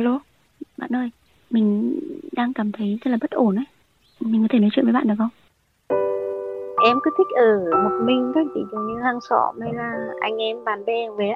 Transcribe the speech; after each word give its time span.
Alo, 0.00 0.20
bạn 0.78 0.90
ơi, 0.96 1.10
mình 1.50 1.98
đang 2.32 2.52
cảm 2.52 2.72
thấy 2.72 2.98
rất 3.04 3.10
là 3.10 3.18
bất 3.20 3.30
ổn 3.30 3.56
ấy. 3.56 3.64
Mình 4.20 4.42
có 4.42 4.48
thể 4.50 4.58
nói 4.58 4.70
chuyện 4.72 4.84
với 4.84 4.92
bạn 4.92 5.08
được 5.08 5.14
không? 5.18 5.28
em 6.84 6.98
cứ 7.02 7.10
thích 7.18 7.26
ở 7.36 7.64
một 7.82 7.98
mình 8.04 8.32
thôi 8.34 8.44
ví 8.54 8.60
dụ 8.72 8.78
như 8.78 9.00
hàng 9.02 9.18
xóm 9.30 9.60
hay 9.60 9.72
là 9.74 10.08
anh 10.20 10.36
em 10.36 10.64
bạn 10.64 10.84
bè 10.84 11.10
về 11.18 11.34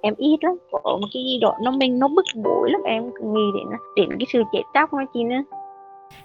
em 0.00 0.14
ít 0.16 0.38
lắm 0.42 0.56
có 0.72 0.80
một 0.84 1.06
cái 1.14 1.24
gì 1.24 1.38
đó 1.40 1.54
nó 1.62 1.70
mình 1.70 1.98
nó 1.98 2.08
bức 2.08 2.24
bối 2.44 2.70
lắm 2.70 2.80
em 2.84 3.10
cứ 3.14 3.24
nghĩ 3.24 3.42
đến 3.54 3.78
đến 3.96 4.18
cái 4.18 4.26
sự 4.32 4.42
chết 4.52 4.62
chóc 4.74 4.92
nó 4.92 5.04
chi 5.14 5.24
nữa 5.24 5.42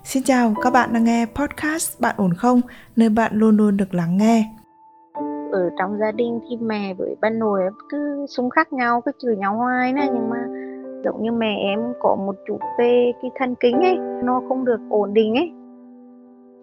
Xin 0.03 0.23
chào, 0.23 0.53
các 0.63 0.73
bạn 0.73 0.93
đang 0.93 1.03
nghe 1.03 1.25
podcast 1.35 2.01
Bạn 2.01 2.15
ổn 2.17 2.33
không? 2.33 2.61
Nơi 2.95 3.09
bạn 3.09 3.31
luôn 3.33 3.57
luôn 3.57 3.77
được 3.77 3.93
lắng 3.93 4.17
nghe. 4.17 4.43
ở 5.51 5.69
trong 5.79 5.97
gia 5.99 6.11
đình 6.11 6.39
thì 6.49 6.57
mẹ 6.57 6.93
với 6.93 7.15
bà 7.21 7.29
nội 7.29 7.61
cứ 7.89 8.25
xung 8.29 8.49
khắc 8.49 8.73
nhau 8.73 9.01
cứ 9.05 9.11
chửi 9.21 9.35
nhau 9.35 9.55
hoài 9.55 9.93
nè 9.93 10.07
nhưng 10.13 10.29
mà 10.29 10.47
giống 11.03 11.21
như 11.23 11.31
mẹ 11.31 11.57
em 11.59 11.79
có 11.99 12.15
một 12.15 12.35
chút 12.47 12.57
về 12.79 13.11
cái 13.21 13.31
thần 13.35 13.55
kinh 13.55 13.79
ấy 13.79 13.97
nó 14.23 14.41
không 14.47 14.65
được 14.65 14.79
ổn 14.89 15.13
định 15.13 15.35
ấy. 15.35 15.51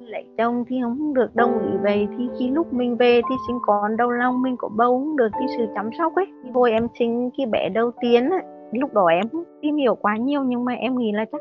Lấy 0.01 0.25
chồng 0.39 0.65
thì 0.69 0.77
không 0.83 1.15
được 1.15 1.37
đồng 1.37 1.59
ý 1.73 1.79
về 1.83 2.07
thì 2.19 2.29
khi 2.39 2.51
lúc 2.51 2.73
mình 2.73 2.97
về 2.97 3.21
thì 3.31 3.35
sinh 3.49 3.59
con 3.67 3.97
đau 3.97 4.11
lòng 4.11 4.43
mình 4.43 4.57
có 4.59 4.69
bầu 4.69 4.99
không 4.99 5.17
được 5.17 5.29
cái 5.33 5.47
sự 5.59 5.67
chăm 5.75 5.91
sóc 5.99 6.15
ấy. 6.15 6.27
Hồi 6.55 6.71
em 6.71 6.87
sinh 6.99 7.31
cái 7.39 7.47
bé 7.47 7.69
đầu 7.69 7.91
tiên 8.01 8.31
ấy, 8.31 8.43
lúc 8.73 8.95
đó 8.95 9.07
em 9.07 9.27
tìm 9.63 9.77
hiểu 9.77 9.95
quá 9.95 10.17
nhiều 10.17 10.45
nhưng 10.45 10.65
mà 10.65 10.73
em 10.73 10.99
nghĩ 10.99 11.13
là 11.13 11.25
chắc 11.33 11.41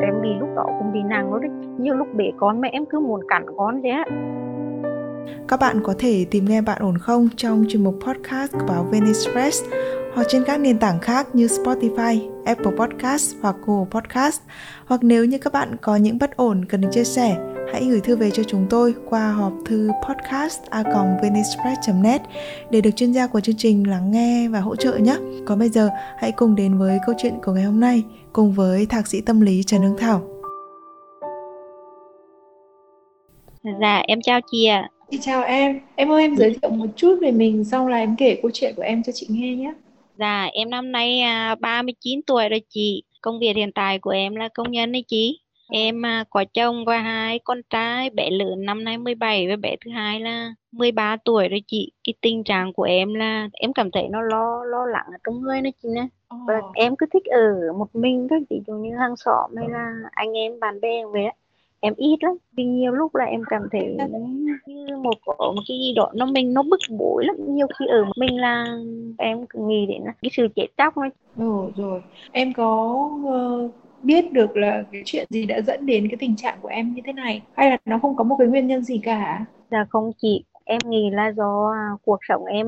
em 0.00 0.14
bị 0.22 0.28
lúc 0.40 0.48
đó 0.56 0.66
cũng 0.78 0.92
bị 0.92 1.00
nặng 1.02 1.30
rồi 1.30 1.40
đấy. 1.40 1.50
Nhiều 1.78 1.94
lúc 1.94 2.08
bể 2.16 2.30
con 2.36 2.60
mẹ 2.60 2.68
em 2.72 2.86
cứ 2.86 3.00
muốn 3.00 3.20
cản 3.28 3.46
con 3.56 3.80
thế 3.82 3.90
á. 3.90 4.04
Các 5.48 5.60
bạn 5.60 5.76
có 5.82 5.94
thể 5.98 6.26
tìm 6.30 6.44
nghe 6.44 6.60
Bạn 6.62 6.78
ổn 6.80 6.98
không 7.00 7.28
trong 7.36 7.64
chuyên 7.68 7.84
mục 7.84 7.94
podcast 8.06 8.52
của 8.52 8.66
báo 8.68 8.84
Venice 8.92 9.32
Press 9.32 9.64
hoặc 10.14 10.26
trên 10.30 10.44
các 10.46 10.60
nền 10.60 10.78
tảng 10.78 11.00
khác 11.00 11.34
như 11.34 11.46
Spotify, 11.46 12.42
Apple 12.44 12.72
Podcast 12.76 13.36
hoặc 13.42 13.56
Google 13.66 13.86
Podcast. 13.90 14.40
Hoặc 14.86 15.04
nếu 15.04 15.24
như 15.24 15.38
các 15.38 15.52
bạn 15.52 15.76
có 15.82 15.96
những 15.96 16.18
bất 16.18 16.36
ổn 16.36 16.64
cần 16.64 16.80
được 16.80 16.88
chia 16.92 17.04
sẻ, 17.04 17.36
hãy 17.72 17.86
gửi 17.90 18.00
thư 18.00 18.16
về 18.16 18.30
cho 18.30 18.42
chúng 18.42 18.66
tôi 18.70 18.94
qua 19.08 19.32
hộp 19.32 19.52
thư 19.66 19.90
podcast 20.08 20.62
net 22.02 22.22
để 22.70 22.80
được 22.80 22.90
chuyên 22.96 23.12
gia 23.12 23.26
của 23.26 23.40
chương 23.40 23.56
trình 23.56 23.90
lắng 23.90 24.10
nghe 24.10 24.48
và 24.48 24.60
hỗ 24.60 24.76
trợ 24.76 24.96
nhé. 24.96 25.16
Còn 25.46 25.58
bây 25.58 25.68
giờ, 25.68 25.88
hãy 26.18 26.32
cùng 26.32 26.56
đến 26.56 26.78
với 26.78 26.98
câu 27.06 27.14
chuyện 27.18 27.34
của 27.44 27.52
ngày 27.52 27.64
hôm 27.64 27.80
nay 27.80 28.02
cùng 28.32 28.52
với 28.52 28.86
thạc 28.86 29.06
sĩ 29.06 29.20
tâm 29.20 29.40
lý 29.40 29.62
Trần 29.62 29.82
Hương 29.82 29.96
Thảo. 29.98 30.22
dạ 33.80 34.02
em 34.06 34.18
chào 34.22 34.40
chị 34.50 34.66
ạ 34.66 34.90
Chị 35.10 35.18
chào 35.20 35.42
em, 35.42 35.80
em 35.96 36.12
ơi 36.12 36.22
em 36.22 36.36
giới 36.36 36.56
thiệu 36.62 36.70
một 36.70 36.86
chút 36.96 37.18
về 37.20 37.32
mình 37.32 37.64
xong 37.64 37.86
là 37.86 37.96
em 37.96 38.16
kể 38.16 38.38
câu 38.42 38.50
chuyện 38.54 38.74
của 38.76 38.82
em 38.82 39.02
cho 39.02 39.12
chị 39.12 39.26
nghe 39.30 39.56
nhé. 39.56 39.72
Dạ 40.18 40.44
em 40.52 40.70
năm 40.70 40.92
nay 40.92 41.20
à, 41.20 41.54
39 41.60 42.20
tuổi 42.26 42.48
rồi 42.48 42.60
chị 42.68 43.02
công 43.22 43.38
việc 43.40 43.56
hiện 43.56 43.72
tại 43.72 43.98
của 43.98 44.10
em 44.10 44.34
là 44.36 44.48
công 44.54 44.70
nhân 44.70 44.92
đấy 44.92 45.04
chị 45.08 45.40
Em 45.72 46.06
à, 46.06 46.24
có 46.30 46.44
chồng 46.54 46.84
và 46.84 46.98
hai 46.98 47.38
con 47.44 47.60
trai, 47.70 48.10
bé 48.10 48.30
lớn 48.30 48.64
năm 48.64 48.84
nay 48.84 48.98
17 48.98 49.48
và 49.48 49.56
bé 49.56 49.76
thứ 49.84 49.90
hai 49.90 50.20
là 50.20 50.54
13 50.72 51.16
tuổi 51.24 51.48
rồi 51.48 51.62
chị. 51.66 51.92
Cái 52.04 52.14
tình 52.20 52.44
trạng 52.44 52.72
của 52.72 52.82
em 52.82 53.14
là 53.14 53.48
em 53.52 53.72
cảm 53.72 53.90
thấy 53.90 54.08
nó 54.10 54.22
lo 54.22 54.64
lo 54.64 54.86
lắng 54.86 55.06
ở 55.06 55.18
trong 55.24 55.40
người 55.40 55.60
đó 55.60 55.70
chị 55.82 55.88
nè. 55.94 56.06
Và 56.46 56.54
Ồ, 56.62 56.72
em 56.74 56.96
cứ 56.96 57.06
thích 57.12 57.24
ở 57.24 57.72
một 57.78 57.88
mình 57.92 58.26
thôi, 58.30 58.44
ví 58.50 58.60
dụ 58.66 58.74
như 58.74 58.96
hàng 58.96 59.16
xóm 59.16 59.56
hay 59.56 59.68
là 59.68 59.94
anh 60.12 60.32
em 60.32 60.60
bạn 60.60 60.80
bè 60.80 61.04
về 61.14 61.24
á. 61.24 61.32
Em 61.80 61.94
ít 61.96 62.16
lắm, 62.20 62.32
vì 62.56 62.64
nhiều 62.64 62.92
lúc 62.92 63.14
là 63.14 63.24
em 63.24 63.42
cảm 63.50 63.62
thấy 63.72 63.96
như 64.66 64.96
một 64.96 65.14
có 65.26 65.34
một 65.38 65.62
cái 65.68 65.78
gì 65.78 65.94
đó 65.96 66.10
nó 66.14 66.26
mình 66.26 66.54
nó 66.54 66.62
bức 66.62 66.80
bối 66.98 67.24
lắm. 67.26 67.36
Nhiều 67.38 67.66
khi 67.78 67.86
ở 67.86 68.04
mình 68.16 68.40
là 68.40 68.78
em 69.18 69.46
cứ 69.46 69.58
nghĩ 69.58 69.86
đến 69.86 70.02
cái 70.22 70.30
sự 70.32 70.48
chết 70.56 70.66
chóc 70.76 70.96
nó 70.96 71.08
Ồ, 71.38 71.70
rồi. 71.76 72.00
Em 72.32 72.52
có 72.52 73.10
ờ, 73.26 73.68
biết 74.02 74.32
được 74.32 74.56
là 74.56 74.82
cái 74.92 75.02
chuyện 75.04 75.26
gì 75.30 75.46
đã 75.46 75.60
dẫn 75.60 75.86
đến 75.86 76.08
cái 76.08 76.16
tình 76.20 76.36
trạng 76.36 76.58
của 76.62 76.68
em 76.68 76.94
như 76.94 77.02
thế 77.06 77.12
này 77.12 77.42
hay 77.54 77.70
là 77.70 77.76
nó 77.84 77.98
không 78.02 78.16
có 78.16 78.24
một 78.24 78.36
cái 78.38 78.48
nguyên 78.48 78.66
nhân 78.66 78.82
gì 78.82 79.00
cả? 79.04 79.44
Dạ 79.70 79.84
không 79.90 80.12
chị, 80.22 80.44
em 80.64 80.78
nghĩ 80.86 81.10
là 81.10 81.32
do 81.32 81.72
à, 81.74 81.90
cuộc 82.04 82.18
sống 82.28 82.44
em 82.44 82.66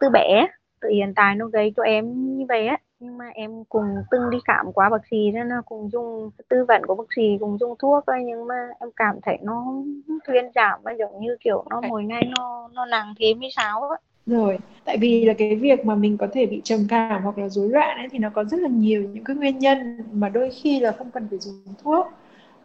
từ 0.00 0.10
bé, 0.10 0.46
từ 0.80 0.88
hiện 0.88 1.12
tại 1.16 1.34
nó 1.34 1.46
gây 1.46 1.72
cho 1.76 1.82
em 1.82 2.36
như 2.36 2.44
vậy 2.48 2.66
á. 2.66 2.76
Nhưng 3.00 3.18
mà 3.18 3.28
em 3.34 3.64
cùng 3.68 3.84
từng 4.10 4.30
đi 4.30 4.38
khám 4.46 4.72
qua 4.72 4.88
bác 4.90 5.06
sĩ 5.10 5.30
nên 5.34 5.48
là 5.48 5.60
cùng 5.66 5.90
dùng 5.90 6.30
tư 6.48 6.64
vấn 6.68 6.86
của 6.86 6.94
bác 6.94 7.04
sĩ 7.16 7.22
cùng 7.40 7.58
dùng 7.58 7.74
thuốc 7.78 8.04
thôi 8.06 8.16
nhưng 8.26 8.46
mà 8.46 8.68
em 8.80 8.90
cảm 8.96 9.16
thấy 9.22 9.38
nó 9.42 9.52
không 9.64 10.00
thuyên 10.26 10.44
giảm 10.54 10.80
và 10.82 10.92
giống 10.92 11.20
như 11.20 11.36
kiểu 11.40 11.64
nó 11.70 11.80
mỗi 11.80 12.04
ngày 12.04 12.22
nó 12.38 12.68
nó 12.74 12.86
nặng 12.86 13.14
thêm 13.18 13.40
hay 13.40 13.50
sao 13.56 13.82
á. 13.82 13.96
Rồi, 14.26 14.58
tại 14.84 14.98
vì 14.98 15.24
là 15.24 15.34
cái 15.38 15.56
việc 15.56 15.84
mà 15.84 15.94
mình 15.94 16.16
có 16.16 16.26
thể 16.32 16.46
bị 16.46 16.60
trầm 16.64 16.80
cảm 16.88 17.22
hoặc 17.22 17.38
là 17.38 17.48
rối 17.48 17.68
loạn 17.68 17.98
ấy 17.98 18.08
thì 18.10 18.18
nó 18.18 18.30
có 18.34 18.44
rất 18.44 18.60
là 18.60 18.68
nhiều 18.68 19.02
những 19.02 19.24
cái 19.24 19.36
nguyên 19.36 19.58
nhân 19.58 19.98
mà 20.12 20.28
đôi 20.28 20.50
khi 20.62 20.80
là 20.80 20.92
không 20.92 21.10
cần 21.10 21.26
phải 21.30 21.38
dùng 21.38 21.74
thuốc. 21.82 22.06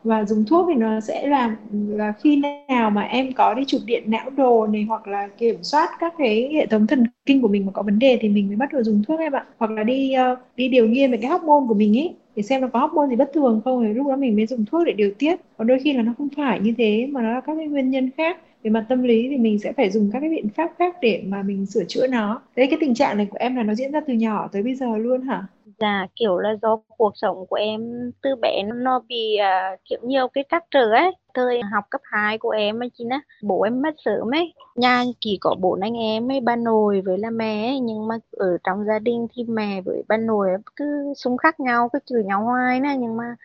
Và 0.04 0.26
dùng 0.26 0.46
thuốc 0.46 0.66
thì 0.70 0.76
nó 0.76 1.00
sẽ 1.00 1.28
làm 1.28 1.56
là 1.88 2.14
khi 2.24 2.42
nào 2.68 2.90
mà 2.90 3.02
em 3.02 3.34
có 3.34 3.54
đi 3.54 3.64
chụp 3.68 3.82
điện 3.86 4.04
não 4.08 4.30
đồ 4.30 4.68
này 4.68 4.86
hoặc 4.90 5.08
là 5.08 5.28
kiểm 5.38 5.64
soát 5.64 5.90
các 6.00 6.14
cái 6.18 6.50
hệ 6.54 6.66
thống 6.66 6.88
thần 6.88 7.06
kinh 7.26 7.42
của 7.42 7.48
mình 7.48 7.66
mà 7.66 7.72
có 7.72 7.82
vấn 7.82 8.00
đề 8.00 8.18
thì 8.22 8.30
mình 8.30 8.48
mới 8.48 8.56
bắt 8.56 8.74
đầu 8.74 8.84
dùng 8.84 9.04
thuốc 9.08 9.20
em 9.20 9.34
ạ. 9.34 9.46
Hoặc 9.58 9.72
là 9.72 9.84
đi 9.84 10.14
uh, 10.34 10.40
đi 10.56 10.68
điều 10.68 10.88
nghiên 10.88 11.12
về 11.12 11.18
cái 11.18 11.32
hormone 11.32 11.66
của 11.68 11.74
mình 11.74 11.98
ấy 11.98 12.16
để 12.36 12.44
xem 12.44 12.62
nó 12.62 12.68
có 12.68 12.80
hormone 12.80 13.10
gì 13.10 13.16
bất 13.16 13.32
thường 13.34 13.62
không 13.66 13.84
thì 13.84 13.94
lúc 13.94 14.08
đó 14.08 14.16
mình 14.16 14.36
mới 14.36 14.46
dùng 14.48 14.66
thuốc 14.66 14.86
để 14.86 14.94
điều 14.94 15.12
tiết. 15.20 15.36
Còn 15.58 15.68
đôi 15.68 15.80
khi 15.80 15.94
là 15.94 16.02
nó 16.04 16.14
không 16.18 16.28
phải 16.38 16.60
như 16.60 16.74
thế 16.78 17.08
mà 17.12 17.22
nó 17.22 17.32
là 17.32 17.42
các 17.42 17.56
cái 17.56 17.68
nguyên 17.68 17.90
nhân 17.90 18.10
khác 18.18 18.38
về 18.64 18.72
mặt 18.72 18.86
tâm 18.90 19.04
lý 19.04 19.30
thì 19.30 19.38
mình 19.38 19.60
sẽ 19.60 19.74
phải 19.74 19.90
dùng 19.90 20.10
các 20.14 20.20
cái 20.20 20.30
biện 20.30 20.50
pháp 20.50 20.72
khác 20.80 20.96
để 21.02 21.24
mà 21.28 21.44
mình 21.44 21.66
sửa 21.66 21.84
chữa 21.88 22.08
nó. 22.08 22.42
đấy 22.56 22.68
cái 22.70 22.78
tình 22.82 22.94
trạng 22.94 23.18
này 23.18 23.26
của 23.32 23.38
em 23.40 23.56
là 23.56 23.64
nó 23.64 23.76
diễn 23.76 23.92
ra 23.92 24.02
từ 24.08 24.14
nhỏ 24.14 24.50
tới 24.52 24.64
bây 24.64 24.76
giờ 24.76 24.98
luôn 24.98 25.22
hả? 25.22 25.48
Dạ 25.82 26.08
kiểu 26.16 26.38
là 26.38 26.56
do 26.62 26.78
cuộc 26.98 27.12
sống 27.16 27.46
của 27.50 27.56
em 27.56 28.12
từ 28.22 28.36
bé 28.42 28.64
nó 28.64 29.00
bị 29.10 29.36
à, 29.36 29.78
kiểu 29.90 30.00
nhiều 30.04 30.28
cái 30.28 30.44
trắc 30.52 30.64
trở 30.72 30.92
ấy. 30.92 31.12
Thời 31.34 31.62
học 31.62 31.84
cấp 31.90 32.02
2 32.04 32.38
của 32.38 32.50
em 32.50 32.84
ấy 32.84 32.90
chị 32.94 33.06
á, 33.10 33.22
bố 33.44 33.62
em 33.62 33.82
mất 33.82 33.96
sớm 34.06 34.36
ấy. 34.36 34.54
Nhà 34.76 35.04
chỉ 35.20 35.38
có 35.42 35.56
bốn 35.60 35.80
anh 35.80 35.94
em 35.98 36.32
ấy, 36.32 36.40
ba 36.42 36.56
nội 36.56 37.02
với 37.06 37.18
là 37.18 37.30
mẹ 37.30 37.68
ấy. 37.68 37.80
Nhưng 37.80 38.08
mà 38.08 38.16
ở 38.32 38.58
trong 38.64 38.86
gia 38.86 39.00
đình 39.00 39.28
thì 39.36 39.44
mẹ 39.44 39.82
với 39.82 40.04
ba 40.08 40.18
nội 40.18 40.50
cứ 40.76 41.14
xung 41.18 41.38
khắc 41.38 41.60
nhau, 41.60 41.90
cứ 41.94 42.00
chửi 42.06 42.24
nhau 42.24 42.44
hoài 42.44 42.80
nè. 42.80 42.96
Nhưng 43.00 43.18
mà 43.18 43.36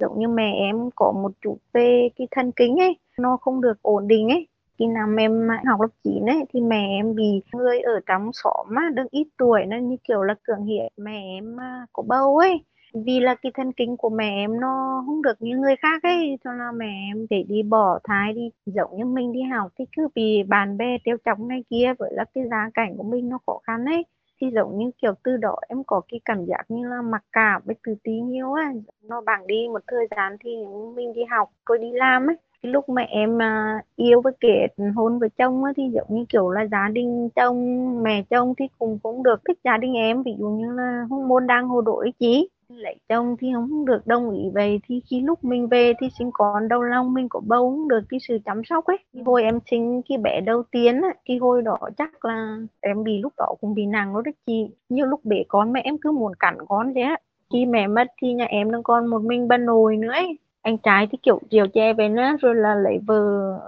giống 0.00 0.20
như 0.20 0.28
mẹ 0.28 0.52
em 0.56 0.90
có 0.96 1.12
một 1.12 1.32
chút 1.42 1.58
về 1.74 2.08
cái 2.16 2.28
thần 2.30 2.52
kinh 2.52 2.76
ấy, 2.80 2.96
nó 3.18 3.38
không 3.42 3.62
được 3.62 3.82
ổn 3.82 4.08
định 4.08 4.28
ấy. 4.28 4.48
Khi 4.80 4.86
nào 4.86 5.08
em 5.18 5.48
học 5.66 5.80
lớp 5.80 5.88
9 6.04 6.26
ấy 6.26 6.44
thì 6.52 6.60
mẹ 6.60 6.86
em 7.00 7.14
bị 7.14 7.42
người 7.52 7.80
ở 7.80 8.00
trong 8.06 8.30
xóm 8.32 8.74
á, 8.76 8.82
đương 8.94 9.06
ít 9.10 9.28
tuổi 9.38 9.66
nên 9.66 9.88
như 9.88 9.96
kiểu 10.08 10.22
là 10.22 10.34
cường 10.42 10.64
hiện 10.64 10.92
mẹ 10.96 11.22
em 11.38 11.60
à, 11.60 11.86
có 11.92 12.02
bầu 12.06 12.36
ấy. 12.38 12.64
Vì 12.94 13.20
là 13.20 13.34
cái 13.42 13.52
thần 13.54 13.72
kinh 13.72 13.96
của 13.96 14.10
mẹ 14.10 14.30
em 14.30 14.60
nó 14.60 15.02
không 15.06 15.22
được 15.22 15.42
như 15.42 15.56
người 15.56 15.76
khác 15.76 16.02
ấy 16.02 16.38
cho 16.44 16.50
nên 16.52 16.78
mẹ 16.78 16.86
em 17.14 17.26
để 17.30 17.44
đi 17.48 17.62
bỏ 17.62 17.98
thai 18.04 18.32
đi 18.32 18.50
giống 18.66 18.96
như 18.96 19.04
mình 19.04 19.32
đi 19.32 19.42
học 19.42 19.70
thì 19.78 19.84
cứ 19.96 20.08
bị 20.14 20.42
bạn 20.42 20.76
bè 20.78 20.98
tiêu 21.04 21.16
chọc 21.24 21.40
này 21.40 21.64
kia 21.70 21.92
với 21.98 22.10
là 22.14 22.24
cái 22.34 22.44
gia 22.50 22.70
cảnh 22.74 22.96
của 22.96 23.02
mình 23.02 23.28
nó 23.28 23.38
khó 23.46 23.60
khăn 23.66 23.84
ấy 23.84 24.04
thì 24.40 24.46
giống 24.54 24.78
như 24.78 24.90
kiểu 25.02 25.14
từ 25.24 25.36
đó 25.36 25.56
em 25.68 25.84
có 25.86 26.00
cái 26.08 26.20
cảm 26.24 26.44
giác 26.46 26.62
như 26.68 26.88
là 26.88 27.02
mặc 27.02 27.22
cảm 27.32 27.62
với 27.64 27.76
tự 27.86 27.94
ti 28.04 28.12
nhiều 28.20 28.52
á 28.52 28.72
nó 29.02 29.20
bằng 29.20 29.46
đi 29.46 29.68
một 29.72 29.82
thời 29.86 30.06
gian 30.16 30.36
thì 30.44 30.50
mình 30.96 31.12
đi 31.12 31.22
học 31.30 31.48
rồi 31.66 31.78
đi 31.78 31.90
làm 31.92 32.26
ấy 32.30 32.36
cái 32.62 32.72
lúc 32.72 32.88
mà 32.88 33.02
em 33.02 33.42
à, 33.42 33.82
yêu 33.96 34.20
với 34.20 34.32
kết 34.40 34.66
hôn 34.96 35.18
với 35.18 35.28
chồng 35.38 35.64
á, 35.64 35.72
thì 35.76 35.82
giống 35.94 36.06
như 36.08 36.24
kiểu 36.28 36.50
là 36.50 36.66
gia 36.66 36.88
đình 36.92 37.28
chồng 37.36 37.56
mẹ 38.02 38.22
chồng 38.30 38.54
thì 38.58 38.64
cũng 38.78 38.98
cũng 39.02 39.22
được 39.22 39.40
thích 39.48 39.58
gia 39.64 39.76
đình 39.76 39.94
em. 39.94 40.22
Ví 40.22 40.32
dụ 40.38 40.48
như 40.48 40.72
là 40.72 41.06
không 41.08 41.28
môn 41.28 41.46
đang 41.46 41.68
hồ 41.68 41.80
đổi 41.80 42.06
ý 42.06 42.12
chí 42.18 42.48
lấy 42.68 42.96
chồng 43.08 43.36
thì 43.40 43.48
không 43.54 43.84
được 43.84 44.06
đồng 44.06 44.30
ý. 44.30 44.50
Về 44.54 44.78
thì 44.88 45.00
khi 45.10 45.20
lúc 45.20 45.44
mình 45.44 45.68
về 45.68 45.92
thì 46.00 46.08
sinh 46.18 46.30
con 46.32 46.68
đầu 46.68 46.82
lòng 46.82 47.14
mình 47.14 47.28
có 47.28 47.40
bầu 47.46 47.70
không 47.70 47.88
được 47.88 48.00
cái 48.08 48.20
sự 48.28 48.38
chăm 48.44 48.64
sóc 48.64 48.84
ấy. 48.86 48.98
Cái 49.12 49.22
hồi 49.26 49.42
em 49.42 49.58
sinh 49.70 50.02
cái 50.08 50.18
bé 50.18 50.40
đầu 50.40 50.62
tiên 50.70 51.00
á 51.02 51.08
cái 51.24 51.36
hồi 51.36 51.62
đó 51.62 51.78
chắc 51.98 52.24
là 52.24 52.56
em 52.80 53.04
bị 53.04 53.18
lúc 53.18 53.32
đó 53.38 53.54
cũng 53.60 53.74
bị 53.74 53.86
nặng 53.86 54.14
đó 54.14 54.22
đấy 54.24 54.34
chị. 54.46 54.70
Nhiều 54.88 55.06
lúc 55.06 55.20
bể 55.24 55.44
con 55.48 55.72
mẹ 55.72 55.80
em 55.84 55.98
cứ 55.98 56.12
muốn 56.12 56.32
cắn 56.38 56.58
con 56.68 56.94
thế 56.94 57.00
á. 57.02 57.16
Khi 57.52 57.66
mẹ 57.66 57.86
mất 57.86 58.06
thì 58.22 58.32
nhà 58.32 58.44
em 58.44 58.70
đang 58.70 58.82
còn 58.82 59.06
một 59.06 59.22
mình 59.22 59.48
bà 59.48 59.56
nội 59.56 59.96
nữa 59.96 60.10
ấy 60.12 60.38
anh 60.62 60.78
trai 60.78 61.06
thì 61.12 61.18
kiểu 61.22 61.40
chiều 61.50 61.66
che 61.74 61.92
về 61.92 62.08
nữa 62.08 62.36
rồi 62.40 62.54
là 62.54 62.74
lấy 62.74 62.98
vợ 63.06 63.22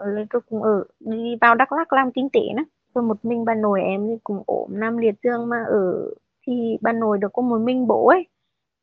rồi 0.05 0.27
cũng 0.51 0.63
ở 0.63 0.85
đi 1.01 1.37
vào 1.41 1.55
Đắk 1.55 1.73
Lắk 1.73 1.93
làm 1.93 2.13
kinh 2.13 2.29
tế 2.31 2.41
nữa 2.57 2.65
rồi 2.95 3.05
một 3.05 3.25
mình 3.25 3.45
bà 3.45 3.55
nội 3.55 3.81
em 3.83 4.07
thì 4.09 4.15
cũng 4.25 4.43
ốm 4.47 4.69
nằm 4.81 4.97
liệt 4.97 5.15
giường 5.23 5.49
mà 5.49 5.65
ở 5.69 6.11
thì 6.47 6.79
bà 6.81 6.93
nội 6.93 7.19
được 7.19 7.33
có 7.33 7.43
một 7.43 7.59
mình 7.59 7.87
bố 7.87 8.07
ấy. 8.07 8.27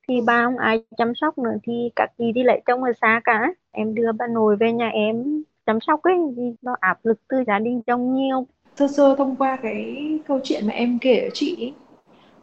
Thì 0.07 0.21
ba 0.21 0.45
không 0.45 0.57
ai 0.57 0.83
chăm 0.97 1.15
sóc 1.15 1.38
nữa 1.38 1.53
thì 1.63 1.89
các 1.95 2.11
chị 2.17 2.31
đi 2.31 2.44
lấy 2.44 2.61
chồng 2.65 2.83
ở 2.83 2.91
xa 3.01 3.21
cả. 3.23 3.53
Em 3.71 3.95
đưa 3.95 4.11
bà 4.11 4.27
nội 4.27 4.56
về 4.56 4.73
nhà 4.73 4.89
em 4.89 5.44
chăm 5.65 5.79
sóc 5.81 6.03
ấy 6.03 6.15
thì 6.38 6.44
nó 6.61 6.75
áp 6.79 6.97
lực 7.03 7.19
từ 7.27 7.44
gia 7.47 7.59
đình 7.59 7.81
chồng 7.81 8.15
nhiều. 8.15 8.47
Sơ 8.75 8.88
sơ 8.88 9.15
thông 9.15 9.35
qua 9.35 9.57
cái 9.61 9.97
câu 10.27 10.39
chuyện 10.44 10.67
mà 10.67 10.73
em 10.73 10.97
kể 11.01 11.19
ở 11.19 11.29
chị 11.33 11.56
ấy, 11.65 11.73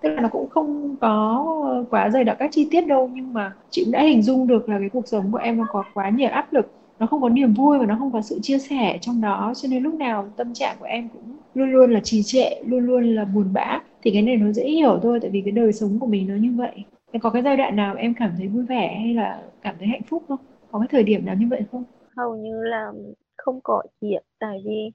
tức 0.07 0.15
là 0.15 0.21
nó 0.23 0.29
cũng 0.29 0.49
không 0.49 0.97
có 1.01 1.47
quá 1.91 2.11
dày 2.11 2.25
đặc 2.25 2.37
các 2.39 2.51
chi 2.53 2.69
tiết 2.71 2.87
đâu, 2.87 3.11
nhưng 3.15 3.33
mà 3.33 3.53
chị 3.71 3.85
cũng 3.85 3.93
đã 3.93 4.03
hình 4.03 4.23
dung 4.23 4.47
được 4.47 4.69
là 4.69 4.79
cái 4.79 4.89
cuộc 4.89 5.09
sống 5.09 5.33
của 5.33 5.39
em 5.39 5.59
nó 5.59 5.67
có 5.73 5.85
quá 5.95 6.11
nhiều 6.11 6.29
áp 6.29 6.53
lực 6.53 6.71
nó 6.99 7.07
không 7.07 7.21
có 7.21 7.29
niềm 7.29 7.55
vui 7.55 7.79
và 7.79 7.87
nó 7.87 7.97
không 7.99 8.13
có 8.13 8.23
sự 8.23 8.39
chia 8.43 8.59
sẻ 8.59 8.99
trong 9.01 9.21
đó, 9.21 9.53
cho 9.57 9.69
nên 9.69 9.83
lúc 9.83 9.95
nào 9.95 10.29
tâm 10.37 10.55
trạng 10.55 10.77
của 10.81 10.87
em 10.87 11.09
cũng 11.09 11.37
luôn 11.55 11.73
luôn 11.73 11.91
là 11.91 12.01
trì 12.01 12.23
trệ, 12.23 12.51
luôn 12.67 12.87
luôn 12.87 13.15
là 13.15 13.25
buồn 13.25 13.53
bã 13.53 13.81
thì 14.03 14.11
cái 14.11 14.23
này 14.23 14.37
nó 14.37 14.53
dễ 14.53 14.69
hiểu 14.69 14.99
thôi, 15.03 15.19
tại 15.23 15.31
vì 15.31 15.41
cái 15.41 15.53
đời 15.53 15.73
sống 15.73 15.99
của 15.99 16.07
mình 16.07 16.29
nó 16.29 16.35
như 16.35 16.53
vậy 16.57 16.85
em 17.13 17.21
có 17.21 17.31
cái 17.31 17.43
giai 17.43 17.57
đoạn 17.57 17.77
nào 17.77 17.95
em 17.99 18.15
cảm 18.15 18.31
thấy 18.39 18.49
vui 18.49 18.65
vẻ 18.65 18.99
hay 19.05 19.15
là 19.15 19.43
cảm 19.63 19.75
thấy 19.79 19.89
hạnh 19.89 20.03
phúc 20.03 20.23
không? 20.29 20.39
Có 20.71 20.79
cái 20.79 20.89
thời 20.91 21.03
điểm 21.03 21.27
nào 21.27 21.35
như 21.39 21.47
vậy 21.51 21.63
không? 21.73 21.85
hầu 22.17 22.37
như 22.37 22.63
là 22.63 22.93
không 23.37 23.61
có 23.63 23.83
chuyện, 24.01 24.23
tại 24.39 24.59
vì 24.65 24.91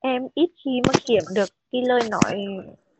em 0.00 0.22
ít 0.34 0.50
khi 0.64 0.80
mà 0.86 0.92
kiểm 1.06 1.22
được 1.34 1.48
cái 1.72 1.82
lời 1.86 2.00
nói 2.10 2.46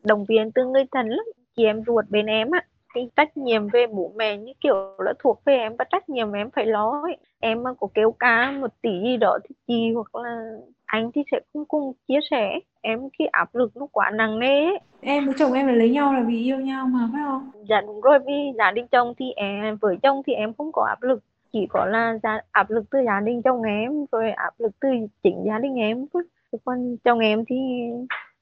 động 0.04 0.25
viên 0.28 0.52
từ 0.52 0.66
người 0.66 0.84
thân 0.93 1.08
lắm 1.08 1.25
chị 1.56 1.64
em 1.64 1.82
ruột 1.87 2.04
bên 2.10 2.26
em 2.26 2.50
á 2.50 2.64
cái 2.94 3.10
trách 3.16 3.37
nhiệm 3.37 3.69
về 3.69 3.87
bố 3.87 4.12
mẹ 4.16 4.37
như 4.37 4.52
kiểu 4.60 4.75
là 4.99 5.12
thuộc 5.19 5.43
về 5.44 5.56
em 5.56 5.76
và 5.78 5.84
trách 5.90 6.08
nhiệm 6.08 6.32
em 6.32 6.50
phải 6.50 6.66
lo 6.66 7.00
ấy. 7.02 7.16
em 7.40 7.62
mà 7.62 7.70
có 7.81 7.88
kêu 7.94 8.12
ca 8.19 8.50
một 8.50 8.70
tí 8.82 8.90
gì 9.02 9.16
đó 9.16 9.38
thì 9.49 9.54
chị 9.66 9.93
hoặc 9.94 10.14
là 10.14 10.50
anh 10.84 11.10
thì 11.14 11.22
sẽ 11.31 11.40
không 11.52 11.64
cùng 11.64 11.93
chia 12.08 12.19
sẻ 12.31 12.58
em 12.81 13.00
cái 13.19 13.28
áp 13.32 13.54
lực 13.54 13.76
nó 13.76 13.87
quá 13.93 14.10
nặng 14.10 14.38
nề 14.38 14.64
ấy. 14.64 14.78
Em 15.00 15.26
với 15.26 15.34
chồng 15.38 15.52
em 15.52 15.66
là 15.66 15.72
lấy 15.72 15.90
nhau 15.90 16.12
là 16.12 16.22
vì 16.22 16.44
yêu 16.44 16.56
nhau 16.56 16.87
mà 16.87 17.08
phải 17.12 17.22
không? 17.25 17.50
dạ 17.69 17.81
đúng 17.81 18.00
rồi 18.00 18.19
vì 18.26 18.52
gia 18.58 18.70
đình 18.70 18.87
chồng 18.88 19.14
thì 19.19 19.32
em 19.37 19.76
với 19.76 19.96
chồng 20.02 20.22
thì 20.26 20.32
em 20.32 20.54
không 20.54 20.72
có 20.72 20.84
áp 20.88 21.02
lực 21.02 21.22
chỉ 21.52 21.66
có 21.69 21.84
là 21.87 22.19
gia, 22.22 22.40
áp 22.50 22.70
lực 22.70 22.84
từ 22.90 22.99
gia 23.06 23.20
đình 23.20 23.43
chồng 23.43 23.62
em 23.62 24.06
rồi 24.12 24.31
áp 24.31 24.54
lực 24.58 24.72
từ 24.81 24.88
chính 25.22 25.44
gia 25.46 25.58
đình 25.58 25.75
em 25.75 26.06
thôi 26.12 26.22
còn 26.64 26.96
chồng 27.04 27.19
em 27.19 27.44
thì 27.44 27.56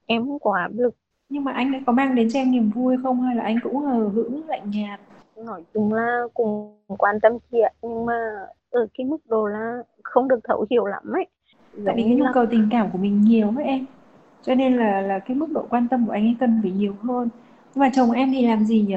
em 0.07 0.27
không 0.27 0.39
có 0.39 0.55
áp 0.55 0.71
lực 0.75 0.95
Nhưng 1.31 1.45
mà 1.45 1.53
anh 1.53 1.73
ấy 1.73 1.83
có 1.87 1.93
mang 1.93 2.15
đến 2.15 2.29
cho 2.33 2.39
em 2.39 2.51
niềm 2.51 2.71
vui 2.71 2.97
không 3.03 3.23
hay 3.23 3.37
là 3.37 3.43
anh 3.43 3.59
cũng 3.63 3.77
hờ 3.77 4.09
hững 4.09 4.49
lạnh 4.49 4.71
nhạt? 4.71 5.01
nói 5.37 5.63
chung 5.75 5.93
là 5.93 6.23
cũng 6.35 6.77
quan 6.99 7.21
tâm 7.23 7.33
chị 7.51 7.61
ạ 7.61 7.71
nhưng 7.83 8.07
mà 8.07 8.15
ở 8.71 8.87
cái 8.99 9.07
mức 9.07 9.19
độ 9.27 9.47
là 9.47 9.83
không 10.05 10.29
được 10.29 10.41
thấu 10.45 10.67
hiểu 10.71 10.87
lắm 10.87 11.03
ấy 11.13 11.27
Tại 11.85 11.95
vì 11.97 12.03
cái 12.03 12.15
nhu 12.17 12.25
cầu 12.35 12.47
tình 12.51 12.69
cảm 12.71 12.91
của 12.93 12.99
mình 12.99 13.21
nhiều 13.21 13.51
với 13.51 13.65
em. 13.65 13.85
Cho 14.43 14.55
nên 14.55 14.77
là 14.77 15.01
là 15.01 15.19
cái 15.19 15.37
mức 15.37 15.47
độ 15.55 15.67
quan 15.71 15.89
tâm 15.89 16.07
của 16.07 16.13
anh 16.13 16.27
ấy 16.27 16.37
cần 16.41 16.61
phải 16.63 16.71
nhiều 16.71 16.95
hơn. 17.03 17.29
Nhưng 17.75 17.81
mà 17.81 17.91
chồng 17.95 18.13
em 18.13 18.33
thì 18.33 18.47
làm 18.47 18.65
gì 18.65 18.85
nhỉ? 18.89 18.97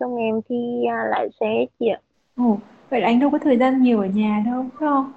chồng 0.00 0.16
em 0.16 0.40
thì 0.48 0.84
à, 0.90 1.04
lái 1.10 1.28
xe 1.40 1.66
chị 1.78 1.86
ạ 1.88 2.00
Ồ, 2.36 2.58
vậy 2.90 3.00
là 3.00 3.06
anh 3.06 3.20
đâu 3.20 3.30
có 3.30 3.38
thời 3.38 3.56
gian 3.58 3.82
nhiều 3.82 4.00
ở 4.00 4.06
nhà 4.06 4.42
đâu, 4.46 4.62
phải 4.62 4.88
không? 4.88 5.12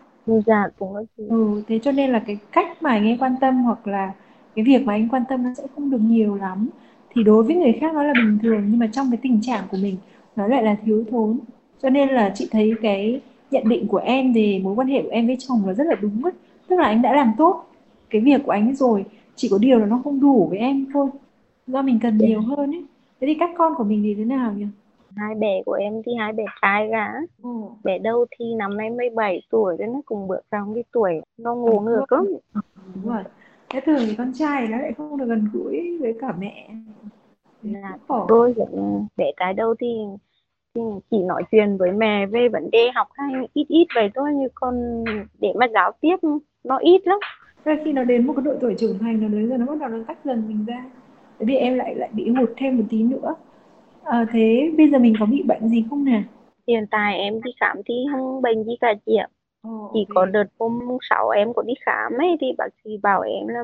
dạ 0.45 0.67
cũng 0.79 0.95
là 0.95 1.01
chị 1.17 1.23
Ừ, 1.29 1.61
thế 1.67 1.79
cho 1.83 1.91
nên 1.91 2.11
là 2.11 2.19
cái 2.27 2.37
cách 2.51 2.83
mà 2.83 2.89
anh 2.89 3.03
ấy 3.07 3.17
quan 3.19 3.35
tâm 3.41 3.63
hoặc 3.63 3.87
là 3.87 4.13
cái 4.55 4.65
việc 4.65 4.85
mà 4.85 4.93
anh 4.93 5.09
quan 5.09 5.23
tâm 5.29 5.43
nó 5.43 5.49
sẽ 5.57 5.63
không 5.75 5.91
được 5.91 6.01
nhiều 6.01 6.35
lắm. 6.35 6.69
Thì 7.09 7.23
đối 7.23 7.43
với 7.43 7.55
người 7.55 7.73
khác 7.81 7.93
nó 7.93 8.03
là 8.03 8.13
bình 8.13 8.37
thường 8.43 8.63
nhưng 8.69 8.79
mà 8.79 8.87
trong 8.91 9.11
cái 9.11 9.19
tình 9.21 9.41
trạng 9.41 9.63
của 9.71 9.77
mình 9.81 9.97
nó 10.35 10.47
lại 10.47 10.63
là 10.63 10.75
thiếu 10.85 11.03
thốn. 11.11 11.39
Cho 11.81 11.89
nên 11.89 12.09
là 12.09 12.31
chị 12.35 12.47
thấy 12.51 12.73
cái 12.81 13.21
nhận 13.51 13.69
định 13.69 13.87
của 13.87 13.97
em 13.97 14.33
về 14.33 14.61
mối 14.63 14.75
quan 14.75 14.87
hệ 14.87 15.01
của 15.01 15.09
em 15.09 15.27
với 15.27 15.37
chồng 15.39 15.61
là 15.65 15.73
rất 15.73 15.87
là 15.87 15.95
đúng 16.01 16.23
ấy. 16.23 16.33
Tức 16.67 16.79
là 16.79 16.85
anh 16.85 17.01
đã 17.01 17.15
làm 17.15 17.31
tốt 17.37 17.65
cái 18.09 18.21
việc 18.21 18.41
của 18.45 18.51
anh 18.51 18.75
rồi, 18.75 19.05
chỉ 19.35 19.47
có 19.51 19.57
điều 19.57 19.79
là 19.79 19.85
nó 19.85 20.01
không 20.03 20.19
đủ 20.19 20.47
với 20.49 20.59
em 20.59 20.85
thôi. 20.93 21.09
Do 21.67 21.81
mình 21.81 21.99
cần 22.01 22.17
nhiều 22.17 22.41
hơn 22.41 22.71
ấy. 22.71 22.83
Thế 23.21 23.27
thì 23.27 23.33
các 23.39 23.49
con 23.57 23.73
của 23.77 23.83
mình 23.83 24.01
thì 24.03 24.15
thế 24.15 24.25
nào 24.25 24.53
nhỉ? 24.53 24.65
hai 25.15 25.35
bé 25.35 25.61
của 25.65 25.73
em 25.73 26.01
thì 26.05 26.11
hai 26.19 26.33
bé 26.33 26.43
trai 26.61 26.87
cả 26.91 27.13
bé 27.83 27.97
đầu 27.97 28.25
thì 28.39 28.45
năm 28.53 28.77
nay 28.77 28.89
17 28.89 29.41
tuổi 29.49 29.75
cho 29.79 29.85
nó 29.85 30.01
cùng 30.05 30.27
bước 30.27 30.41
vào 30.51 30.71
cái 30.75 30.83
tuổi 30.91 31.21
nó 31.37 31.55
ngủ 31.55 31.79
ngược 31.79 32.11
lắm 32.11 32.25
đúng 32.95 33.13
rồi. 33.13 33.23
Thế 33.69 33.81
thường 33.85 33.99
thì 34.07 34.15
con 34.15 34.31
trai 34.33 34.67
nó 34.67 34.77
lại 34.77 34.93
không 34.97 35.17
được 35.17 35.25
gần 35.25 35.49
gũi 35.53 35.97
với 35.99 36.13
cả 36.21 36.33
mẹ. 36.39 36.69
Là 37.61 37.97
khổ. 38.07 38.25
tôi 38.27 38.53
cũng 38.57 39.07
bé 39.17 39.31
trai 39.37 39.53
đầu 39.53 39.75
thì, 39.79 39.87
thì 40.75 40.81
chỉ 41.11 41.17
nói 41.17 41.43
chuyện 41.51 41.77
với 41.77 41.91
mẹ 41.91 42.25
về 42.25 42.49
vấn 42.49 42.71
đề 42.71 42.91
học 42.95 43.07
hay 43.13 43.47
ít 43.53 43.65
ít 43.69 43.87
vậy 43.95 44.09
thôi 44.15 44.31
nhưng 44.35 44.49
còn 44.55 45.03
để 45.39 45.53
mà 45.55 45.65
giao 45.73 45.91
tiếp 46.01 46.15
nó 46.63 46.77
ít 46.77 47.07
lắm. 47.07 47.19
Thế 47.65 47.71
khi 47.85 47.93
nó 47.93 48.03
đến 48.03 48.27
một 48.27 48.33
cái 48.35 48.45
độ 48.45 48.53
tuổi 48.61 48.75
trưởng 48.77 48.99
thành 48.99 49.21
nó 49.21 49.27
đến 49.27 49.49
giờ 49.49 49.57
nó 49.57 49.65
bắt 49.65 49.77
đầu 49.79 49.89
nó 49.89 49.97
tách 50.07 50.25
dần 50.25 50.47
mình 50.47 50.65
ra. 50.65 50.85
Thế 51.39 51.45
thì 51.49 51.55
em 51.55 51.75
lại 51.75 51.95
lại 51.95 52.09
bị 52.13 52.29
hụt 52.29 52.49
thêm 52.57 52.77
một 52.77 52.83
tí 52.89 53.03
nữa. 53.03 53.35
À, 54.03 54.25
thế 54.31 54.71
bây 54.77 54.89
giờ 54.89 54.99
mình 54.99 55.13
có 55.19 55.25
bị 55.25 55.43
bệnh 55.43 55.69
gì 55.69 55.85
không 55.89 56.05
nè? 56.05 56.23
Hiện 56.67 56.85
tại 56.91 57.17
em 57.17 57.41
đi 57.43 57.51
khám 57.59 57.77
thì 57.85 57.93
không 58.11 58.41
bệnh 58.41 58.63
gì 58.63 58.75
cả 58.81 58.93
chị 59.05 59.15
ạ 59.15 59.27
Ồ, 59.65 59.87
chỉ 59.93 60.05
ok. 60.09 60.15
có 60.15 60.25
đợt 60.25 60.43
hôm 60.59 60.79
sáu 61.01 61.29
em 61.29 61.53
có 61.55 61.61
đi 61.61 61.73
khám 61.85 62.13
ấy 62.17 62.37
thì 62.41 62.47
bác 62.57 62.67
sĩ 62.83 62.97
bảo 63.03 63.21
em 63.21 63.47
là 63.47 63.63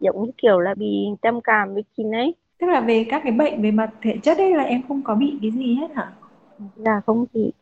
giống 0.00 0.24
như 0.24 0.30
kiểu 0.38 0.60
là 0.60 0.74
bị 0.74 1.06
trầm 1.22 1.40
cảm 1.40 1.74
với 1.74 1.84
chị 1.96 2.02
ấy. 2.12 2.34
Tức 2.58 2.66
là 2.66 2.80
về 2.80 3.06
các 3.10 3.20
cái 3.24 3.32
bệnh 3.32 3.62
về 3.62 3.70
mặt 3.70 3.90
thể 4.02 4.16
chất 4.22 4.38
ấy 4.38 4.54
là 4.54 4.62
em 4.64 4.82
không 4.88 5.02
có 5.04 5.14
bị 5.14 5.38
cái 5.42 5.50
gì 5.50 5.74
hết 5.74 5.88
hả? 5.94 6.12
Là 6.76 7.00
không 7.06 7.26
chị. 7.34 7.52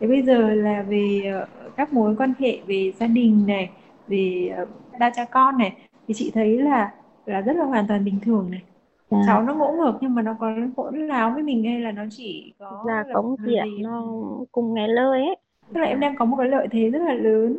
Thế 0.00 0.06
bây 0.06 0.22
giờ 0.22 0.54
là 0.54 0.82
về 0.82 1.22
ờ, 1.32 1.46
các 1.76 1.92
mối 1.92 2.14
quan 2.18 2.32
hệ 2.38 2.60
về 2.66 2.92
gia 3.00 3.06
đình 3.06 3.44
này 3.46 3.70
về 4.08 4.52
ờ, 4.56 4.66
ba 5.00 5.10
cha 5.10 5.24
con 5.24 5.58
này 5.58 5.72
thì 6.08 6.14
chị 6.14 6.30
thấy 6.34 6.58
là 6.58 6.92
là 7.26 7.40
rất 7.40 7.56
là 7.56 7.64
hoàn 7.64 7.86
toàn 7.86 8.04
bình 8.04 8.18
thường 8.22 8.48
này. 8.50 8.62
Dạ. 9.10 9.18
cháu 9.26 9.42
nó 9.42 9.54
ngỗ 9.54 9.72
ngược 9.72 9.98
nhưng 10.00 10.14
mà 10.14 10.22
nó 10.22 10.36
có 10.40 10.52
hỗn 10.76 11.06
láo 11.08 11.30
với 11.34 11.42
mình 11.42 11.64
hay 11.64 11.80
là 11.80 11.92
nó 11.92 12.02
chỉ 12.10 12.52
có 12.58 12.66
là 12.86 13.04
là 13.08 13.14
không 13.14 13.36
chị 13.46 13.54
ạ 13.54 13.64
gì? 13.66 13.82
nó 13.82 14.02
cùng 14.52 14.74
nghe 14.74 14.88
lời 14.88 15.20
ấy 15.26 15.36
Tức 15.74 15.80
là 15.80 15.86
em 15.86 16.00
đang 16.00 16.16
có 16.16 16.24
một 16.24 16.36
cái 16.36 16.48
lợi 16.48 16.68
thế 16.70 16.90
rất 16.90 17.02
là 17.02 17.14
lớn 17.14 17.56